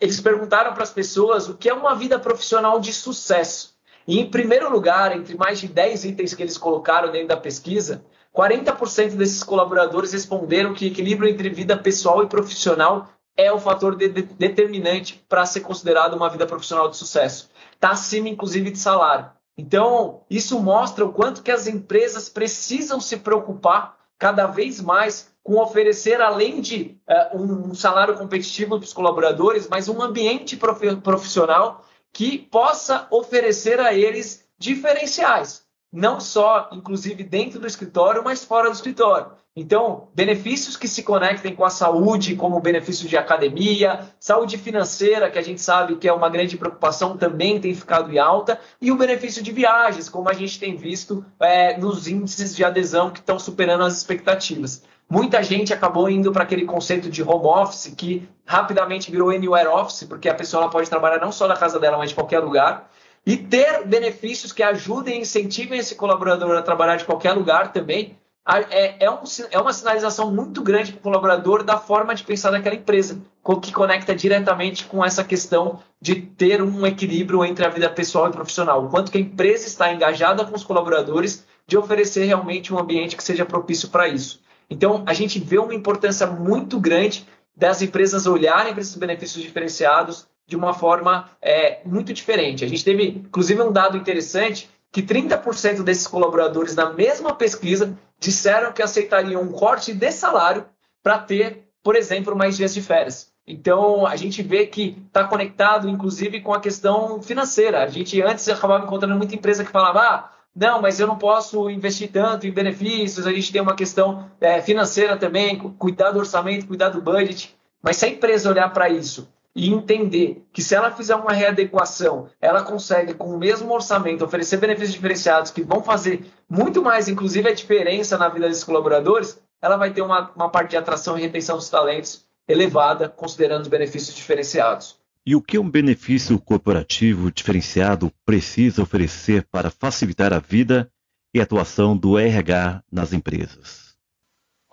eles 0.00 0.20
perguntaram 0.20 0.72
para 0.74 0.82
as 0.82 0.92
pessoas 0.92 1.48
o 1.48 1.56
que 1.56 1.68
é 1.68 1.74
uma 1.74 1.94
vida 1.94 2.18
profissional 2.18 2.78
de 2.80 2.92
sucesso. 2.92 3.74
E, 4.06 4.18
em 4.20 4.28
primeiro 4.30 4.70
lugar, 4.70 5.16
entre 5.16 5.34
mais 5.34 5.60
de 5.60 5.68
10 5.68 6.04
itens 6.04 6.34
que 6.34 6.42
eles 6.42 6.58
colocaram 6.58 7.10
dentro 7.10 7.28
da 7.28 7.36
pesquisa, 7.36 8.04
40% 8.34 9.14
desses 9.14 9.42
colaboradores 9.42 10.12
responderam 10.12 10.74
que 10.74 10.86
equilíbrio 10.86 11.30
entre 11.30 11.48
vida 11.48 11.76
pessoal 11.76 12.22
e 12.22 12.26
profissional 12.26 13.08
é 13.36 13.50
o 13.52 13.58
fator 13.58 13.96
de, 13.96 14.08
de, 14.08 14.22
determinante 14.22 15.24
para 15.28 15.46
ser 15.46 15.60
considerado 15.60 16.14
uma 16.14 16.28
vida 16.28 16.46
profissional 16.46 16.88
de 16.88 16.96
sucesso. 16.96 17.50
Está 17.72 17.90
acima, 17.90 18.28
inclusive, 18.28 18.70
de 18.70 18.78
salário. 18.78 19.30
Então, 19.56 20.22
isso 20.28 20.58
mostra 20.60 21.04
o 21.04 21.12
quanto 21.12 21.42
que 21.42 21.50
as 21.50 21.66
empresas 21.66 22.28
precisam 22.28 23.00
se 23.00 23.18
preocupar 23.18 23.96
cada 24.18 24.46
vez 24.46 24.80
mais 24.80 25.32
com 25.42 25.60
oferecer, 25.60 26.20
além 26.20 26.60
de 26.60 26.98
uh, 27.32 27.38
um 27.38 27.74
salário 27.74 28.16
competitivo 28.16 28.78
para 28.78 28.84
os 28.84 28.92
colaboradores, 28.92 29.68
mas 29.68 29.88
um 29.88 30.00
ambiente 30.00 30.56
profissional 30.56 31.84
que 32.12 32.38
possa 32.38 33.06
oferecer 33.10 33.78
a 33.80 33.92
eles 33.92 34.48
diferenciais 34.58 35.64
não 35.94 36.18
só, 36.18 36.68
inclusive, 36.72 37.22
dentro 37.22 37.60
do 37.60 37.68
escritório, 37.68 38.24
mas 38.24 38.44
fora 38.44 38.68
do 38.68 38.74
escritório. 38.74 39.30
Então, 39.56 40.08
benefícios 40.12 40.76
que 40.76 40.88
se 40.88 41.04
conectem 41.04 41.54
com 41.54 41.64
a 41.64 41.70
saúde, 41.70 42.34
como 42.34 42.58
benefício 42.58 43.08
de 43.08 43.16
academia, 43.16 44.00
saúde 44.18 44.58
financeira, 44.58 45.30
que 45.30 45.38
a 45.38 45.42
gente 45.42 45.60
sabe 45.60 45.94
que 45.94 46.08
é 46.08 46.12
uma 46.12 46.28
grande 46.28 46.56
preocupação, 46.56 47.16
também 47.16 47.60
tem 47.60 47.72
ficado 47.72 48.12
em 48.12 48.18
alta, 48.18 48.58
e 48.80 48.90
o 48.90 48.96
benefício 48.96 49.40
de 49.40 49.52
viagens, 49.52 50.08
como 50.08 50.28
a 50.28 50.32
gente 50.32 50.58
tem 50.58 50.74
visto 50.74 51.24
é, 51.38 51.78
nos 51.78 52.08
índices 52.08 52.56
de 52.56 52.64
adesão 52.64 53.12
que 53.12 53.20
estão 53.20 53.38
superando 53.38 53.84
as 53.84 53.96
expectativas. 53.96 54.82
Muita 55.08 55.40
gente 55.40 55.72
acabou 55.72 56.10
indo 56.10 56.32
para 56.32 56.42
aquele 56.42 56.64
conceito 56.64 57.08
de 57.08 57.22
home 57.22 57.46
office, 57.46 57.94
que 57.96 58.28
rapidamente 58.44 59.08
virou 59.08 59.30
anywhere 59.30 59.68
office, 59.68 60.02
porque 60.02 60.28
a 60.28 60.34
pessoa 60.34 60.68
pode 60.68 60.90
trabalhar 60.90 61.20
não 61.20 61.30
só 61.30 61.46
na 61.46 61.56
casa 61.56 61.78
dela, 61.78 61.96
mas 61.96 62.08
de 62.08 62.16
qualquer 62.16 62.40
lugar 62.40 62.90
e 63.26 63.36
ter 63.36 63.86
benefícios 63.86 64.52
que 64.52 64.62
ajudem 64.62 65.18
e 65.18 65.20
incentivem 65.20 65.78
esse 65.78 65.94
colaborador 65.94 66.56
a 66.56 66.62
trabalhar 66.62 66.96
de 66.96 67.04
qualquer 67.04 67.32
lugar 67.32 67.72
também 67.72 68.18
é, 68.46 69.04
é, 69.04 69.10
um, 69.10 69.22
é 69.50 69.58
uma 69.58 69.72
sinalização 69.72 70.30
muito 70.30 70.62
grande 70.62 70.92
para 70.92 70.98
o 70.98 71.02
colaborador 71.02 71.62
da 71.62 71.78
forma 71.78 72.14
de 72.14 72.22
pensar 72.24 72.50
daquela 72.50 72.74
empresa, 72.74 73.18
que 73.62 73.72
conecta 73.72 74.14
diretamente 74.14 74.84
com 74.84 75.04
essa 75.04 75.24
questão 75.24 75.80
de 76.00 76.16
ter 76.16 76.62
um 76.62 76.86
equilíbrio 76.86 77.44
entre 77.44 77.64
a 77.64 77.70
vida 77.70 77.88
pessoal 77.88 78.28
e 78.28 78.32
profissional. 78.32 78.84
O 78.84 78.90
quanto 78.90 79.10
que 79.10 79.16
a 79.16 79.20
empresa 79.20 79.66
está 79.66 79.92
engajada 79.92 80.44
com 80.44 80.54
os 80.54 80.62
colaboradores 80.62 81.46
de 81.66 81.78
oferecer 81.78 82.24
realmente 82.24 82.72
um 82.72 82.78
ambiente 82.78 83.16
que 83.16 83.24
seja 83.24 83.46
propício 83.46 83.88
para 83.88 84.08
isso. 84.08 84.40
Então, 84.68 85.02
a 85.06 85.14
gente 85.14 85.38
vê 85.38 85.58
uma 85.58 85.74
importância 85.74 86.26
muito 86.26 86.78
grande 86.78 87.26
das 87.56 87.80
empresas 87.80 88.26
olharem 88.26 88.72
para 88.72 88.82
esses 88.82 88.96
benefícios 88.96 89.42
diferenciados, 89.42 90.26
de 90.46 90.56
uma 90.56 90.74
forma 90.74 91.30
é, 91.40 91.80
muito 91.86 92.12
diferente. 92.12 92.64
A 92.64 92.68
gente 92.68 92.84
teve, 92.84 93.08
inclusive, 93.08 93.62
um 93.62 93.72
dado 93.72 93.96
interessante 93.96 94.68
que 94.94 95.02
30% 95.02 95.82
desses 95.82 96.06
colaboradores 96.06 96.76
na 96.76 96.92
mesma 96.92 97.34
pesquisa 97.34 97.98
disseram 98.16 98.72
que 98.72 98.80
aceitariam 98.80 99.42
um 99.42 99.50
corte 99.50 99.92
de 99.92 100.12
salário 100.12 100.64
para 101.02 101.18
ter, 101.18 101.64
por 101.82 101.96
exemplo, 101.96 102.36
mais 102.36 102.56
dias 102.56 102.72
de 102.72 102.80
férias. 102.80 103.32
Então, 103.44 104.06
a 104.06 104.14
gente 104.14 104.40
vê 104.40 104.68
que 104.68 104.96
está 105.08 105.24
conectado, 105.24 105.88
inclusive, 105.88 106.40
com 106.42 106.54
a 106.54 106.60
questão 106.60 107.20
financeira. 107.20 107.82
A 107.82 107.88
gente 107.88 108.22
antes 108.22 108.48
acabava 108.48 108.84
encontrando 108.84 109.16
muita 109.16 109.34
empresa 109.34 109.64
que 109.64 109.72
falava, 109.72 110.00
ah, 110.00 110.30
não, 110.54 110.80
mas 110.80 111.00
eu 111.00 111.08
não 111.08 111.18
posso 111.18 111.68
investir 111.68 112.12
tanto 112.12 112.46
em 112.46 112.52
benefícios, 112.52 113.26
a 113.26 113.32
gente 113.32 113.50
tem 113.50 113.60
uma 113.60 113.74
questão 113.74 114.30
é, 114.40 114.62
financeira 114.62 115.16
também, 115.16 115.58
cuidar 115.58 116.12
do 116.12 116.20
orçamento, 116.20 116.68
cuidar 116.68 116.90
do 116.90 117.02
budget. 117.02 117.52
Mas 117.82 117.96
se 117.96 118.06
a 118.06 118.08
empresa 118.08 118.48
olhar 118.48 118.72
para 118.72 118.88
isso 118.88 119.28
e 119.54 119.72
entender 119.72 120.44
que 120.52 120.62
se 120.62 120.74
ela 120.74 120.90
fizer 120.90 121.14
uma 121.14 121.32
readequação, 121.32 122.28
ela 122.40 122.62
consegue, 122.62 123.14
com 123.14 123.34
o 123.34 123.38
mesmo 123.38 123.72
orçamento, 123.72 124.24
oferecer 124.24 124.56
benefícios 124.56 124.94
diferenciados 124.94 125.50
que 125.50 125.62
vão 125.62 125.82
fazer 125.82 126.26
muito 126.48 126.82
mais, 126.82 127.08
inclusive, 127.08 127.48
a 127.48 127.54
diferença 127.54 128.18
na 128.18 128.28
vida 128.28 128.48
desses 128.48 128.64
colaboradores, 128.64 129.40
ela 129.62 129.76
vai 129.76 129.92
ter 129.92 130.02
uma, 130.02 130.30
uma 130.34 130.48
parte 130.48 130.70
de 130.70 130.76
atração 130.76 131.16
e 131.16 131.22
retenção 131.22 131.56
dos 131.56 131.70
talentos 131.70 132.26
elevada, 132.46 133.08
considerando 133.08 133.62
os 133.62 133.68
benefícios 133.68 134.14
diferenciados. 134.14 134.98
E 135.26 135.34
o 135.34 135.40
que 135.40 135.58
um 135.58 135.70
benefício 135.70 136.38
corporativo 136.38 137.32
diferenciado 137.32 138.12
precisa 138.26 138.82
oferecer 138.82 139.46
para 139.50 139.70
facilitar 139.70 140.34
a 140.34 140.38
vida 140.38 140.90
e 141.32 141.40
a 141.40 141.44
atuação 141.44 141.96
do 141.96 142.18
RH 142.18 142.82
nas 142.92 143.14
empresas? 143.14 143.93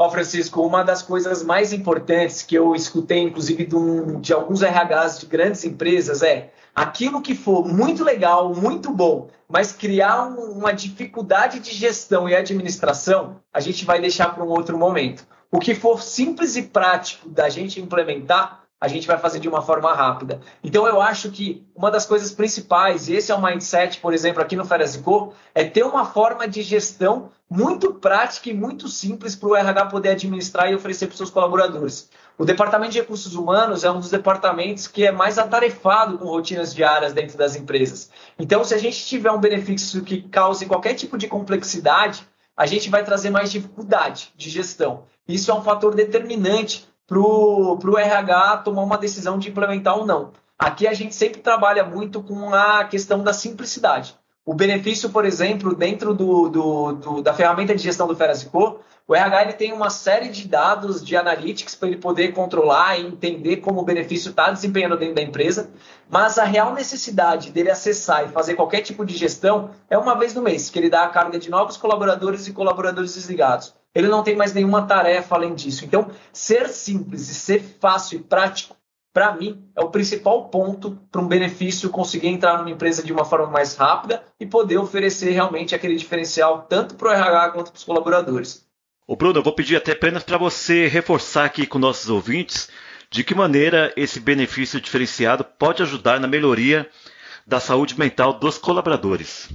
Ó, 0.01 0.09
Francisco, 0.09 0.65
uma 0.65 0.83
das 0.83 1.03
coisas 1.03 1.43
mais 1.43 1.71
importantes 1.71 2.41
que 2.41 2.55
eu 2.55 2.73
escutei, 2.73 3.19
inclusive, 3.19 3.67
de, 3.67 3.75
um, 3.75 4.19
de, 4.19 4.33
alguns 4.33 4.63
RHs 4.63 5.19
de 5.19 5.27
grandes 5.27 5.63
empresas 5.63 6.23
é 6.23 6.51
aquilo 6.73 7.21
que 7.21 7.35
for 7.35 7.67
muito 7.67 8.03
legal, 8.03 8.51
muito 8.51 8.89
bom, 8.89 9.27
mas 9.47 9.71
criar 9.71 10.23
um, 10.23 10.53
uma 10.53 10.71
dificuldade 10.71 11.59
de 11.59 11.69
gestão 11.71 12.27
e 12.27 12.35
administração, 12.35 13.35
a 13.53 13.59
gente 13.59 13.85
vai 13.85 14.01
deixar 14.01 14.33
para 14.33 14.43
um 14.43 14.49
outro 14.49 14.75
momento. 14.75 15.23
O 15.51 15.59
que 15.59 15.75
for 15.75 16.01
simples 16.01 16.55
e 16.55 16.63
prático 16.63 17.29
da 17.29 17.47
gente 17.47 17.79
implementar, 17.79 18.60
a 18.81 18.87
gente 18.87 19.05
vai 19.05 19.19
fazer 19.19 19.39
de 19.39 19.47
uma 19.47 19.61
forma 19.61 19.93
rápida. 19.93 20.41
Então 20.63 20.87
eu 20.87 20.99
acho 20.99 21.29
que 21.29 21.63
uma 21.75 21.91
das 21.91 22.03
coisas 22.03 22.31
principais, 22.31 23.07
e 23.07 23.13
esse 23.13 23.31
é 23.31 23.35
o 23.35 23.41
mindset, 23.41 23.99
por 23.99 24.11
exemplo, 24.11 24.41
aqui 24.41 24.55
no 24.55 24.65
Férias 24.65 24.97
Co, 24.97 25.33
é 25.53 25.63
ter 25.63 25.83
uma 25.83 26.03
forma 26.03 26.47
de 26.47 26.63
gestão 26.63 27.29
muito 27.47 27.93
prática 27.93 28.49
e 28.49 28.53
muito 28.53 28.87
simples 28.87 29.35
para 29.35 29.49
o 29.49 29.55
RH 29.55 29.85
poder 29.85 30.09
administrar 30.09 30.71
e 30.71 30.73
oferecer 30.73 31.05
para 31.05 31.11
os 31.11 31.17
seus 31.17 31.29
colaboradores. 31.29 32.09
O 32.39 32.43
departamento 32.43 32.93
de 32.93 33.01
recursos 33.01 33.35
humanos 33.35 33.83
é 33.83 33.91
um 33.91 33.99
dos 33.99 34.09
departamentos 34.09 34.87
que 34.87 35.05
é 35.05 35.11
mais 35.11 35.37
atarefado 35.37 36.17
com 36.17 36.25
rotinas 36.25 36.73
diárias 36.73 37.13
dentro 37.13 37.37
das 37.37 37.55
empresas. 37.55 38.09
Então, 38.39 38.63
se 38.63 38.73
a 38.73 38.79
gente 38.79 39.05
tiver 39.05 39.31
um 39.31 39.39
benefício 39.39 40.01
que 40.03 40.23
cause 40.23 40.65
qualquer 40.65 40.95
tipo 40.95 41.19
de 41.19 41.27
complexidade, 41.27 42.25
a 42.57 42.65
gente 42.65 42.89
vai 42.89 43.03
trazer 43.03 43.29
mais 43.29 43.51
dificuldade 43.51 44.31
de 44.35 44.49
gestão. 44.49 45.03
Isso 45.27 45.51
é 45.51 45.53
um 45.53 45.61
fator 45.61 45.93
determinante 45.93 46.87
para 47.11 47.91
o 47.91 47.97
RH 47.97 48.57
tomar 48.63 48.83
uma 48.83 48.97
decisão 48.97 49.37
de 49.37 49.49
implementar 49.49 49.97
ou 49.97 50.05
não. 50.05 50.31
Aqui 50.57 50.87
a 50.87 50.93
gente 50.93 51.13
sempre 51.13 51.41
trabalha 51.41 51.83
muito 51.83 52.23
com 52.23 52.53
a 52.53 52.85
questão 52.85 53.21
da 53.21 53.33
simplicidade. 53.33 54.15
O 54.45 54.53
benefício, 54.53 55.09
por 55.09 55.25
exemplo, 55.25 55.75
dentro 55.75 56.13
do, 56.13 56.49
do, 56.49 56.91
do, 56.93 57.21
da 57.21 57.33
ferramenta 57.33 57.75
de 57.75 57.83
gestão 57.83 58.07
do 58.07 58.15
Ferasco, 58.15 58.79
o 59.07 59.13
RH 59.13 59.41
ele 59.43 59.53
tem 59.53 59.73
uma 59.73 59.89
série 59.89 60.29
de 60.29 60.47
dados 60.47 61.03
de 61.03 61.17
analytics 61.17 61.75
para 61.75 61.89
ele 61.89 61.97
poder 61.97 62.31
controlar 62.31 62.97
e 62.97 63.05
entender 63.05 63.57
como 63.57 63.81
o 63.81 63.85
benefício 63.85 64.29
está 64.29 64.49
desempenhando 64.49 64.97
dentro 64.97 65.15
da 65.15 65.21
empresa, 65.21 65.69
mas 66.09 66.37
a 66.37 66.45
real 66.45 66.73
necessidade 66.73 67.51
dele 67.51 67.69
acessar 67.69 68.25
e 68.25 68.29
fazer 68.29 68.55
qualquer 68.55 68.81
tipo 68.81 69.05
de 69.05 69.17
gestão 69.17 69.71
é 69.89 69.97
uma 69.97 70.17
vez 70.17 70.33
no 70.33 70.41
mês, 70.41 70.69
que 70.69 70.79
ele 70.79 70.89
dá 70.89 71.03
a 71.03 71.09
carga 71.09 71.37
de 71.37 71.49
novos 71.49 71.75
colaboradores 71.75 72.47
e 72.47 72.53
colaboradores 72.53 73.15
desligados. 73.15 73.73
Ele 73.93 74.07
não 74.07 74.23
tem 74.23 74.35
mais 74.35 74.53
nenhuma 74.53 74.87
tarefa 74.87 75.35
além 75.35 75.53
disso. 75.53 75.83
Então, 75.83 76.09
ser 76.31 76.69
simples 76.69 77.29
e 77.29 77.35
ser 77.35 77.61
fácil 77.79 78.19
e 78.19 78.23
prático, 78.23 78.75
para 79.13 79.35
mim, 79.35 79.69
é 79.75 79.81
o 79.81 79.89
principal 79.89 80.47
ponto 80.47 80.97
para 81.11 81.21
um 81.21 81.27
benefício 81.27 81.89
conseguir 81.89 82.29
entrar 82.29 82.57
numa 82.57 82.69
empresa 82.69 83.03
de 83.03 83.11
uma 83.11 83.25
forma 83.25 83.47
mais 83.47 83.75
rápida 83.75 84.23
e 84.39 84.45
poder 84.45 84.77
oferecer 84.77 85.31
realmente 85.31 85.75
aquele 85.75 85.97
diferencial 85.97 86.65
tanto 86.69 86.95
para 86.95 87.09
o 87.09 87.11
RH 87.11 87.49
quanto 87.49 87.71
para 87.71 87.77
os 87.77 87.83
colaboradores. 87.83 88.65
Ô 89.05 89.15
Bruno, 89.17 89.39
eu 89.39 89.43
vou 89.43 89.53
pedir 89.53 89.75
até 89.75 89.91
apenas 89.91 90.23
para 90.23 90.37
você 90.37 90.87
reforçar 90.87 91.43
aqui 91.43 91.67
com 91.67 91.77
nossos 91.77 92.09
ouvintes 92.09 92.69
de 93.09 93.25
que 93.25 93.35
maneira 93.35 93.91
esse 93.97 94.21
benefício 94.21 94.79
diferenciado 94.79 95.43
pode 95.43 95.83
ajudar 95.83 96.17
na 96.17 96.27
melhoria 96.27 96.89
da 97.45 97.59
saúde 97.59 97.99
mental 97.99 98.39
dos 98.39 98.57
colaboradores. 98.57 99.49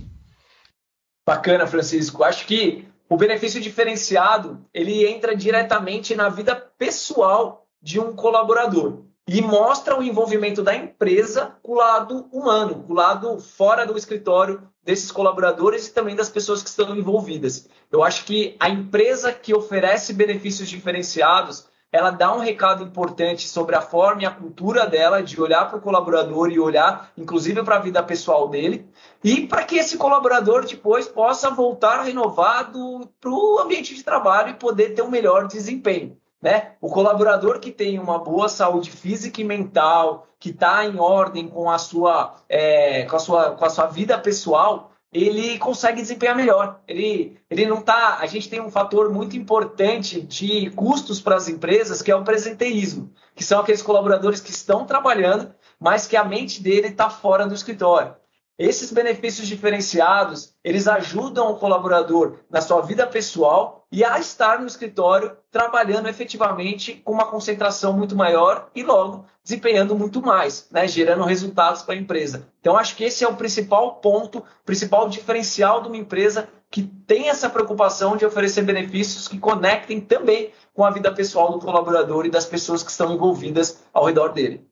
Bacana, 1.26 1.66
Francisco. 1.66 2.22
Acho 2.22 2.46
que 2.46 2.86
o 3.08 3.16
benefício 3.16 3.60
diferenciado 3.60 4.64
ele 4.72 5.06
entra 5.06 5.34
diretamente 5.34 6.14
na 6.14 6.28
vida 6.28 6.54
pessoal 6.54 7.66
de 7.80 8.00
um 8.00 8.12
colaborador 8.12 9.04
e 9.28 9.42
mostra 9.42 9.98
o 9.98 10.02
envolvimento 10.02 10.62
da 10.62 10.74
empresa 10.74 11.56
com 11.62 11.72
o 11.72 11.76
lado 11.76 12.28
humano, 12.32 12.84
com 12.84 12.92
o 12.92 12.96
lado 12.96 13.40
fora 13.40 13.84
do 13.84 13.96
escritório 13.96 14.62
desses 14.84 15.10
colaboradores 15.10 15.88
e 15.88 15.92
também 15.92 16.14
das 16.14 16.28
pessoas 16.28 16.62
que 16.62 16.68
estão 16.68 16.96
envolvidas. 16.96 17.68
Eu 17.90 18.04
acho 18.04 18.24
que 18.24 18.56
a 18.60 18.68
empresa 18.68 19.32
que 19.32 19.52
oferece 19.52 20.12
benefícios 20.12 20.68
diferenciados, 20.68 21.68
ela 21.92 22.10
dá 22.10 22.34
um 22.34 22.40
recado 22.40 22.82
importante 22.82 23.48
sobre 23.48 23.74
a 23.76 23.80
forma 23.80 24.22
e 24.22 24.26
a 24.26 24.30
cultura 24.30 24.86
dela 24.86 25.22
de 25.22 25.40
olhar 25.40 25.68
para 25.68 25.78
o 25.78 25.80
colaborador 25.80 26.50
e 26.50 26.58
olhar, 26.58 27.10
inclusive, 27.16 27.62
para 27.62 27.76
a 27.76 27.80
vida 27.80 28.02
pessoal 28.02 28.48
dele, 28.48 28.88
e 29.22 29.46
para 29.46 29.64
que 29.64 29.76
esse 29.76 29.96
colaborador 29.96 30.66
depois 30.66 31.08
possa 31.08 31.50
voltar 31.50 32.02
renovado 32.02 33.08
para 33.20 33.30
o 33.30 33.58
ambiente 33.58 33.94
de 33.94 34.02
trabalho 34.02 34.50
e 34.50 34.54
poder 34.54 34.94
ter 34.94 35.02
um 35.02 35.10
melhor 35.10 35.46
desempenho. 35.46 36.18
Né? 36.42 36.72
O 36.80 36.90
colaborador 36.90 37.58
que 37.58 37.72
tem 37.72 37.98
uma 37.98 38.18
boa 38.18 38.48
saúde 38.48 38.90
física 38.90 39.40
e 39.40 39.44
mental, 39.44 40.26
que 40.38 40.50
está 40.50 40.84
em 40.84 40.98
ordem 40.98 41.48
com 41.48 41.70
a 41.70 41.78
sua, 41.78 42.34
é, 42.48 43.04
com 43.04 43.16
a 43.16 43.18
sua, 43.18 43.50
com 43.52 43.64
a 43.64 43.70
sua 43.70 43.86
vida 43.86 44.18
pessoal, 44.18 44.90
ele 45.16 45.58
consegue 45.58 46.02
desempenhar 46.02 46.36
melhor. 46.36 46.80
Ele, 46.86 47.38
ele 47.48 47.66
não 47.66 47.80
tá. 47.80 48.18
A 48.20 48.26
gente 48.26 48.48
tem 48.48 48.60
um 48.60 48.70
fator 48.70 49.10
muito 49.10 49.36
importante 49.36 50.20
de 50.20 50.70
custos 50.70 51.20
para 51.20 51.36
as 51.36 51.48
empresas, 51.48 52.02
que 52.02 52.10
é 52.10 52.16
o 52.16 52.24
presenteísmo, 52.24 53.10
que 53.34 53.42
são 53.42 53.60
aqueles 53.60 53.82
colaboradores 53.82 54.40
que 54.40 54.50
estão 54.50 54.84
trabalhando, 54.84 55.54
mas 55.80 56.06
que 56.06 56.16
a 56.16 56.24
mente 56.24 56.62
dele 56.62 56.88
está 56.88 57.08
fora 57.08 57.46
do 57.46 57.54
escritório. 57.54 58.14
Esses 58.58 58.90
benefícios 58.90 59.46
diferenciados, 59.46 60.54
eles 60.64 60.88
ajudam 60.88 61.50
o 61.50 61.58
colaborador 61.58 62.38
na 62.50 62.62
sua 62.62 62.80
vida 62.80 63.06
pessoal 63.06 63.86
e 63.92 64.02
a 64.02 64.18
estar 64.18 64.58
no 64.60 64.66
escritório 64.66 65.36
trabalhando 65.50 66.08
efetivamente 66.08 66.94
com 67.04 67.12
uma 67.12 67.26
concentração 67.26 67.92
muito 67.92 68.16
maior 68.16 68.68
e 68.74 68.82
logo 68.82 69.26
desempenhando 69.44 69.94
muito 69.94 70.20
mais, 70.20 70.66
né, 70.70 70.88
gerando 70.88 71.24
resultados 71.24 71.82
para 71.82 71.94
a 71.94 71.98
empresa. 71.98 72.48
Então 72.60 72.76
acho 72.76 72.96
que 72.96 73.04
esse 73.04 73.22
é 73.22 73.28
o 73.28 73.36
principal 73.36 73.96
ponto, 73.96 74.42
principal 74.64 75.08
diferencial 75.08 75.82
de 75.82 75.88
uma 75.88 75.96
empresa 75.96 76.48
que 76.70 76.82
tem 76.82 77.28
essa 77.28 77.48
preocupação 77.48 78.16
de 78.16 78.26
oferecer 78.26 78.62
benefícios 78.62 79.28
que 79.28 79.38
conectem 79.38 80.00
também 80.00 80.50
com 80.74 80.84
a 80.84 80.90
vida 80.90 81.12
pessoal 81.12 81.52
do 81.52 81.60
colaborador 81.60 82.26
e 82.26 82.30
das 82.30 82.44
pessoas 82.44 82.82
que 82.82 82.90
estão 82.90 83.14
envolvidas 83.14 83.82
ao 83.92 84.04
redor 84.04 84.32
dele. 84.32 84.65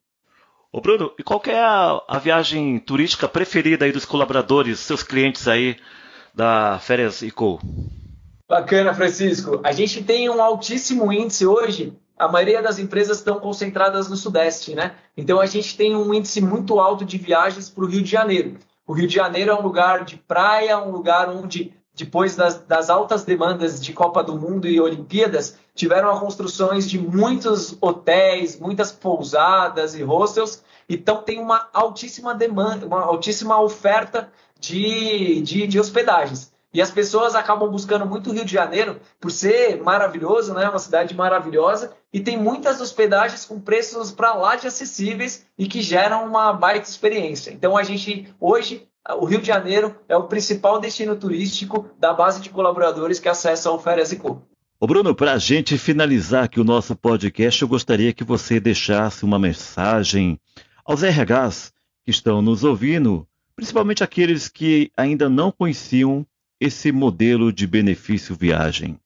Ô 0.74 0.80
Bruno, 0.80 1.12
e 1.16 1.22
qual 1.22 1.40
é 1.46 1.56
a, 1.56 2.02
a, 2.08 2.18
viagem 2.18 2.80
turística 2.80 3.28
preferida 3.28 3.84
aí 3.84 3.92
dos 3.92 4.04
colaboradores, 4.04 4.80
seus 4.80 5.04
clientes 5.04 5.46
aí 5.46 5.76
da 6.34 6.80
Férias 6.80 7.22
ICO? 7.22 7.60
Bacana, 8.48 8.92
Francisco. 8.92 9.60
A 9.62 9.70
gente 9.70 10.02
tem 10.02 10.28
um 10.28 10.42
altíssimo 10.42 11.12
índice 11.12 11.46
hoje. 11.46 11.96
A 12.18 12.26
maioria 12.26 12.60
das 12.60 12.80
empresas 12.80 13.18
estão 13.18 13.38
concentradas 13.38 14.08
no 14.08 14.16
Sudeste, 14.16 14.74
né? 14.74 14.96
Então 15.16 15.38
a 15.38 15.46
gente 15.46 15.76
tem 15.76 15.94
um 15.94 16.12
índice 16.12 16.40
muito 16.40 16.80
alto 16.80 17.04
de 17.04 17.18
viagens 17.18 17.70
para 17.70 17.84
o 17.84 17.86
Rio 17.86 18.02
de 18.02 18.10
Janeiro. 18.10 18.58
O 18.84 18.94
Rio 18.94 19.06
de 19.06 19.14
Janeiro 19.14 19.52
é 19.52 19.54
um 19.54 19.62
lugar 19.62 20.04
de 20.04 20.16
praia, 20.16 20.76
um 20.82 20.90
lugar 20.90 21.28
onde 21.28 21.72
depois 21.94 22.34
das, 22.34 22.58
das, 22.60 22.90
altas 22.90 23.24
demandas 23.24 23.80
de 23.80 23.92
Copa 23.92 24.22
do 24.22 24.36
Mundo 24.36 24.66
e 24.66 24.80
Olimpíadas, 24.80 25.56
tiveram 25.74 26.18
construções 26.18 26.88
de 26.88 26.98
muitos 26.98 27.76
hotéis, 27.80 28.58
muitas 28.58 28.90
pousadas 28.90 29.94
e 29.94 30.02
hostels, 30.02 30.62
então 30.88 31.22
tem 31.22 31.40
uma 31.40 31.68
altíssima 31.72 32.34
demanda, 32.34 32.86
uma 32.86 33.02
altíssima 33.02 33.60
oferta 33.60 34.30
de, 34.58 35.40
de, 35.42 35.66
de 35.66 35.78
hospedagens. 35.78 36.52
E 36.74 36.82
as 36.82 36.90
pessoas 36.90 37.36
acabam 37.36 37.70
buscando 37.70 38.04
muito 38.04 38.30
o 38.30 38.32
Rio 38.32 38.44
de 38.44 38.52
Janeiro 38.52 39.00
por 39.20 39.30
ser 39.30 39.80
maravilhoso, 39.80 40.52
né? 40.52 40.68
Uma 40.68 40.80
cidade 40.80 41.14
maravilhosa 41.14 41.92
e 42.12 42.18
tem 42.18 42.36
muitas 42.36 42.80
hospedagens 42.80 43.44
com 43.44 43.60
preços 43.60 44.10
para 44.10 44.34
lá 44.34 44.56
de 44.56 44.66
acessíveis 44.66 45.46
e 45.56 45.68
que 45.68 45.80
geram 45.80 46.26
uma 46.26 46.52
baita 46.52 46.88
experiência. 46.88 47.52
Então 47.52 47.76
a 47.76 47.84
gente 47.84 48.34
hoje 48.40 48.88
o 49.12 49.26
Rio 49.26 49.40
de 49.40 49.46
Janeiro 49.46 49.94
é 50.08 50.16
o 50.16 50.24
principal 50.24 50.80
destino 50.80 51.14
turístico 51.14 51.90
da 51.98 52.12
base 52.14 52.40
de 52.40 52.48
colaboradores 52.48 53.20
que 53.20 53.28
acessam 53.28 53.74
o 53.74 53.78
Férias 53.78 54.12
e 54.12 54.16
Co. 54.16 54.42
Ô 54.80 54.86
Bruno, 54.86 55.14
para 55.14 55.34
a 55.34 55.38
gente 55.38 55.78
finalizar 55.78 56.44
aqui 56.44 56.60
o 56.60 56.64
nosso 56.64 56.96
podcast, 56.96 57.60
eu 57.60 57.68
gostaria 57.68 58.12
que 58.12 58.24
você 58.24 58.58
deixasse 58.58 59.24
uma 59.24 59.38
mensagem 59.38 60.40
aos 60.84 61.02
RHs 61.02 61.72
que 62.04 62.10
estão 62.10 62.42
nos 62.42 62.64
ouvindo, 62.64 63.26
principalmente 63.54 64.02
aqueles 64.02 64.48
que 64.48 64.90
ainda 64.96 65.28
não 65.28 65.52
conheciam 65.52 66.26
esse 66.60 66.90
modelo 66.92 67.52
de 67.52 67.66
benefício 67.66 68.34
viagem. 68.34 68.98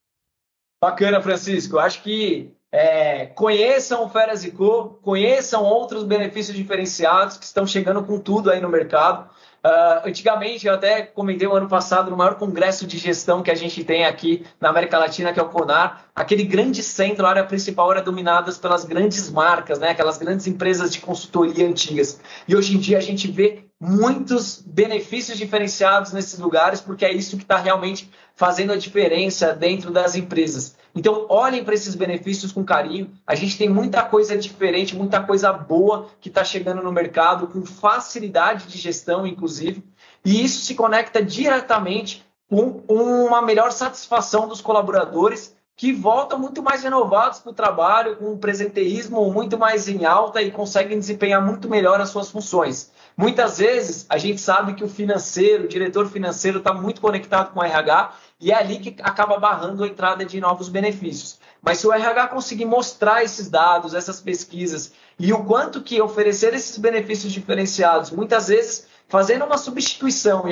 Bacana, 0.80 1.20
Francisco. 1.20 1.78
Acho 1.78 2.02
que 2.02 2.52
é, 2.70 3.26
conheçam 3.26 4.04
o 4.04 4.08
Férias 4.08 4.44
e 4.44 4.50
Co, 4.50 4.98
conheçam 5.02 5.64
outros 5.64 6.04
benefícios 6.04 6.56
diferenciados 6.56 7.36
que 7.36 7.44
estão 7.44 7.66
chegando 7.66 8.02
com 8.04 8.18
tudo 8.18 8.50
aí 8.50 8.60
no 8.60 8.68
mercado. 8.68 9.28
Uh, 9.64 10.08
antigamente, 10.08 10.66
eu 10.66 10.74
até 10.74 11.02
comentei 11.02 11.46
o 11.46 11.52
ano 11.52 11.68
passado, 11.68 12.10
no 12.10 12.16
maior 12.16 12.36
congresso 12.36 12.86
de 12.86 12.96
gestão 12.96 13.42
que 13.42 13.50
a 13.50 13.54
gente 13.54 13.82
tem 13.82 14.04
aqui 14.04 14.46
na 14.60 14.68
América 14.68 14.98
Latina, 14.98 15.32
que 15.32 15.40
é 15.40 15.42
o 15.42 15.48
CONAR, 15.48 16.04
aquele 16.14 16.44
grande 16.44 16.82
centro, 16.82 17.26
a 17.26 17.30
área 17.30 17.44
principal 17.44 17.90
era 17.90 18.00
dominada 18.00 18.52
pelas 18.52 18.84
grandes 18.84 19.30
marcas, 19.30 19.78
né? 19.78 19.90
aquelas 19.90 20.16
grandes 20.16 20.46
empresas 20.46 20.92
de 20.92 21.00
consultoria 21.00 21.66
antigas. 21.66 22.20
E 22.46 22.54
hoje 22.54 22.76
em 22.76 22.78
dia 22.78 22.98
a 22.98 23.02
gente 23.02 23.28
vê 23.30 23.64
muitos 23.80 24.62
benefícios 24.64 25.38
diferenciados 25.38 26.12
nesses 26.12 26.38
lugares, 26.38 26.80
porque 26.80 27.04
é 27.04 27.12
isso 27.12 27.36
que 27.36 27.42
está 27.42 27.58
realmente 27.58 28.10
fazendo 28.34 28.72
a 28.72 28.76
diferença 28.76 29.52
dentro 29.52 29.90
das 29.90 30.14
empresas. 30.14 30.76
Então, 30.94 31.26
olhem 31.28 31.64
para 31.64 31.74
esses 31.74 31.94
benefícios 31.94 32.52
com 32.52 32.64
carinho. 32.64 33.10
A 33.26 33.34
gente 33.34 33.56
tem 33.56 33.68
muita 33.68 34.02
coisa 34.02 34.36
diferente, 34.36 34.96
muita 34.96 35.22
coisa 35.22 35.52
boa 35.52 36.08
que 36.20 36.28
está 36.28 36.42
chegando 36.44 36.82
no 36.82 36.92
mercado, 36.92 37.46
com 37.46 37.64
facilidade 37.64 38.66
de 38.66 38.78
gestão, 38.78 39.26
inclusive. 39.26 39.84
E 40.24 40.44
isso 40.44 40.64
se 40.64 40.74
conecta 40.74 41.22
diretamente 41.22 42.26
com 42.48 42.82
uma 42.88 43.42
melhor 43.42 43.70
satisfação 43.72 44.48
dos 44.48 44.60
colaboradores 44.60 45.56
que 45.78 45.92
voltam 45.92 46.40
muito 46.40 46.60
mais 46.60 46.82
renovados 46.82 47.38
para 47.38 47.50
o 47.50 47.54
trabalho, 47.54 48.16
com 48.16 48.32
um 48.32 48.36
presenteísmo 48.36 49.32
muito 49.32 49.56
mais 49.56 49.88
em 49.88 50.04
alta 50.04 50.42
e 50.42 50.50
conseguem 50.50 50.98
desempenhar 50.98 51.40
muito 51.40 51.68
melhor 51.68 52.00
as 52.00 52.08
suas 52.08 52.28
funções. 52.32 52.90
Muitas 53.16 53.58
vezes 53.58 54.04
a 54.08 54.18
gente 54.18 54.40
sabe 54.40 54.74
que 54.74 54.82
o 54.82 54.88
financeiro, 54.88 55.64
o 55.64 55.68
diretor 55.68 56.08
financeiro 56.08 56.58
está 56.58 56.74
muito 56.74 57.00
conectado 57.00 57.52
com 57.52 57.60
o 57.60 57.62
RH 57.62 58.12
e 58.40 58.52
é 58.52 58.54
ali 58.54 58.78
que 58.78 58.96
acaba 59.02 59.38
barrando 59.38 59.82
a 59.82 59.88
entrada 59.88 60.24
de 60.24 60.40
novos 60.40 60.68
benefícios. 60.68 61.38
Mas 61.60 61.78
se 61.78 61.86
o 61.86 61.92
RH 61.92 62.28
conseguir 62.28 62.64
mostrar 62.64 63.24
esses 63.24 63.48
dados, 63.50 63.94
essas 63.94 64.20
pesquisas 64.20 64.92
e 65.18 65.32
o 65.32 65.44
quanto 65.44 65.82
que 65.82 66.00
oferecer 66.00 66.54
esses 66.54 66.78
benefícios 66.78 67.32
diferenciados, 67.32 68.10
muitas 68.10 68.48
vezes 68.48 68.86
fazendo 69.08 69.44
uma 69.44 69.58
substituição 69.58 70.44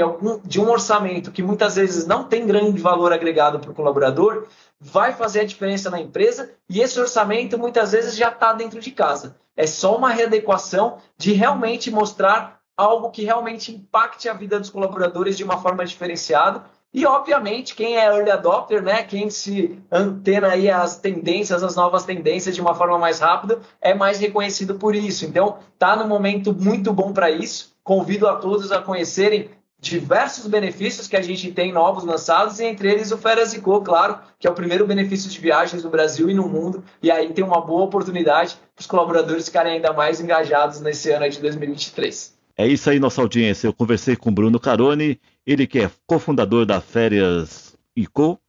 de 0.44 0.58
um 0.58 0.70
orçamento 0.70 1.30
que 1.30 1.42
muitas 1.42 1.76
vezes 1.76 2.06
não 2.06 2.24
tem 2.24 2.46
grande 2.46 2.80
valor 2.80 3.12
agregado 3.12 3.60
para 3.60 3.70
o 3.70 3.74
colaborador, 3.74 4.46
vai 4.80 5.12
fazer 5.12 5.40
a 5.40 5.44
diferença 5.44 5.90
na 5.90 6.00
empresa 6.00 6.50
e 6.68 6.80
esse 6.80 6.98
orçamento 6.98 7.58
muitas 7.58 7.92
vezes 7.92 8.16
já 8.16 8.28
está 8.30 8.52
dentro 8.52 8.80
de 8.80 8.90
casa. 8.90 9.36
É 9.54 9.66
só 9.66 9.96
uma 9.96 10.10
readequação 10.10 10.98
de 11.16 11.32
realmente 11.32 11.90
mostrar 11.90 12.60
algo 12.76 13.10
que 13.10 13.24
realmente 13.24 13.72
impacte 13.72 14.28
a 14.28 14.34
vida 14.34 14.58
dos 14.58 14.70
colaboradores 14.70 15.36
de 15.36 15.44
uma 15.44 15.58
forma 15.58 15.84
diferenciada 15.84 16.64
e, 16.96 17.04
obviamente, 17.04 17.74
quem 17.74 17.98
é 17.98 18.06
early 18.06 18.30
adopter, 18.30 18.82
né, 18.82 19.02
quem 19.02 19.28
se 19.28 19.78
antena 19.92 20.52
aí 20.52 20.70
as 20.70 20.96
tendências, 20.96 21.62
as 21.62 21.76
novas 21.76 22.04
tendências 22.04 22.54
de 22.54 22.60
uma 22.62 22.74
forma 22.74 22.98
mais 22.98 23.20
rápida, 23.20 23.60
é 23.82 23.92
mais 23.92 24.18
reconhecido 24.18 24.76
por 24.76 24.94
isso. 24.94 25.26
Então, 25.26 25.58
está 25.74 25.94
no 25.94 26.08
momento 26.08 26.54
muito 26.54 26.94
bom 26.94 27.12
para 27.12 27.30
isso. 27.30 27.76
Convido 27.84 28.26
a 28.26 28.36
todos 28.36 28.72
a 28.72 28.80
conhecerem 28.80 29.50
diversos 29.78 30.46
benefícios 30.46 31.06
que 31.06 31.18
a 31.18 31.20
gente 31.20 31.52
tem 31.52 31.70
novos 31.70 32.02
lançados, 32.02 32.60
e 32.60 32.64
entre 32.64 32.90
eles 32.90 33.12
o 33.12 33.18
Férias 33.18 33.52
e 33.52 33.60
Co, 33.60 33.82
claro, 33.82 34.18
que 34.38 34.46
é 34.46 34.50
o 34.50 34.54
primeiro 34.54 34.86
benefício 34.86 35.28
de 35.28 35.38
viagens 35.38 35.84
no 35.84 35.90
Brasil 35.90 36.30
e 36.30 36.34
no 36.34 36.48
mundo, 36.48 36.82
e 37.02 37.10
aí 37.10 37.30
tem 37.30 37.44
uma 37.44 37.60
boa 37.60 37.84
oportunidade 37.84 38.56
para 38.74 38.80
os 38.80 38.86
colaboradores 38.86 39.44
ficarem 39.44 39.74
ainda 39.74 39.92
mais 39.92 40.18
engajados 40.18 40.80
nesse 40.80 41.10
ano 41.10 41.28
de 41.28 41.40
2023. 41.42 42.35
É 42.58 42.66
isso 42.66 42.88
aí, 42.88 42.98
nossa 42.98 43.20
audiência. 43.20 43.66
Eu 43.66 43.72
conversei 43.74 44.16
com 44.16 44.32
Bruno 44.32 44.58
Caroni, 44.58 45.20
ele 45.46 45.66
que 45.66 45.80
é 45.80 45.90
cofundador 46.06 46.64
da 46.64 46.80
Férias 46.80 47.76
ICO. 47.94 48.40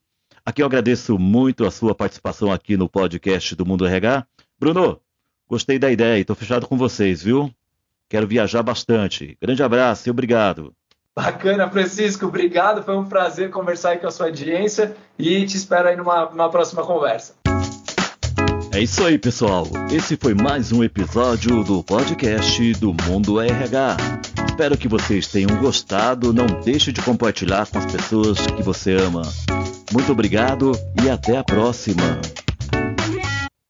Aqui 0.45 0.61
eu 0.61 0.65
agradeço 0.65 1.19
muito 1.19 1.65
a 1.65 1.71
sua 1.71 1.93
participação 1.93 2.49
aqui 2.49 2.77
no 2.77 2.87
podcast 2.87 3.53
do 3.53 3.65
Mundo 3.65 3.85
RH. 3.85 4.25
Bruno, 4.57 5.01
gostei 5.45 5.77
da 5.77 5.91
ideia 5.91 6.17
e 6.17 6.21
estou 6.21 6.37
fechado 6.37 6.65
com 6.65 6.77
vocês, 6.77 7.21
viu? 7.21 7.53
Quero 8.07 8.25
viajar 8.25 8.63
bastante. 8.63 9.37
Grande 9.41 9.61
abraço 9.61 10.07
e 10.07 10.11
obrigado. 10.11 10.73
Bacana, 11.13 11.69
Francisco. 11.69 12.27
Obrigado. 12.27 12.83
Foi 12.83 12.95
um 12.95 13.03
prazer 13.03 13.49
conversar 13.49 13.89
aí 13.89 13.97
com 13.97 14.07
a 14.07 14.11
sua 14.11 14.27
audiência 14.27 14.95
e 15.19 15.45
te 15.45 15.57
espero 15.57 15.89
aí 15.89 15.97
numa, 15.97 16.29
numa 16.29 16.49
próxima 16.49 16.85
conversa. 16.85 17.35
É 18.77 18.83
isso 18.83 19.03
aí, 19.03 19.17
pessoal. 19.17 19.67
Esse 19.91 20.15
foi 20.15 20.35
mais 20.35 20.71
um 20.71 20.83
episódio 20.83 21.63
do 21.63 21.83
podcast 21.83 22.73
do 22.73 22.93
Mundo 22.93 23.41
RH. 23.41 23.97
Espero 24.45 24.77
que 24.77 24.87
vocês 24.87 25.25
tenham 25.25 25.57
gostado. 25.57 26.31
Não 26.31 26.45
deixe 26.63 26.91
de 26.91 27.01
compartilhar 27.01 27.65
com 27.65 27.79
as 27.79 27.91
pessoas 27.91 28.37
que 28.45 28.61
você 28.61 28.93
ama. 28.93 29.23
Muito 29.91 30.11
obrigado 30.11 30.73
e 31.03 31.09
até 31.09 31.39
a 31.39 31.43
próxima. 31.43 32.21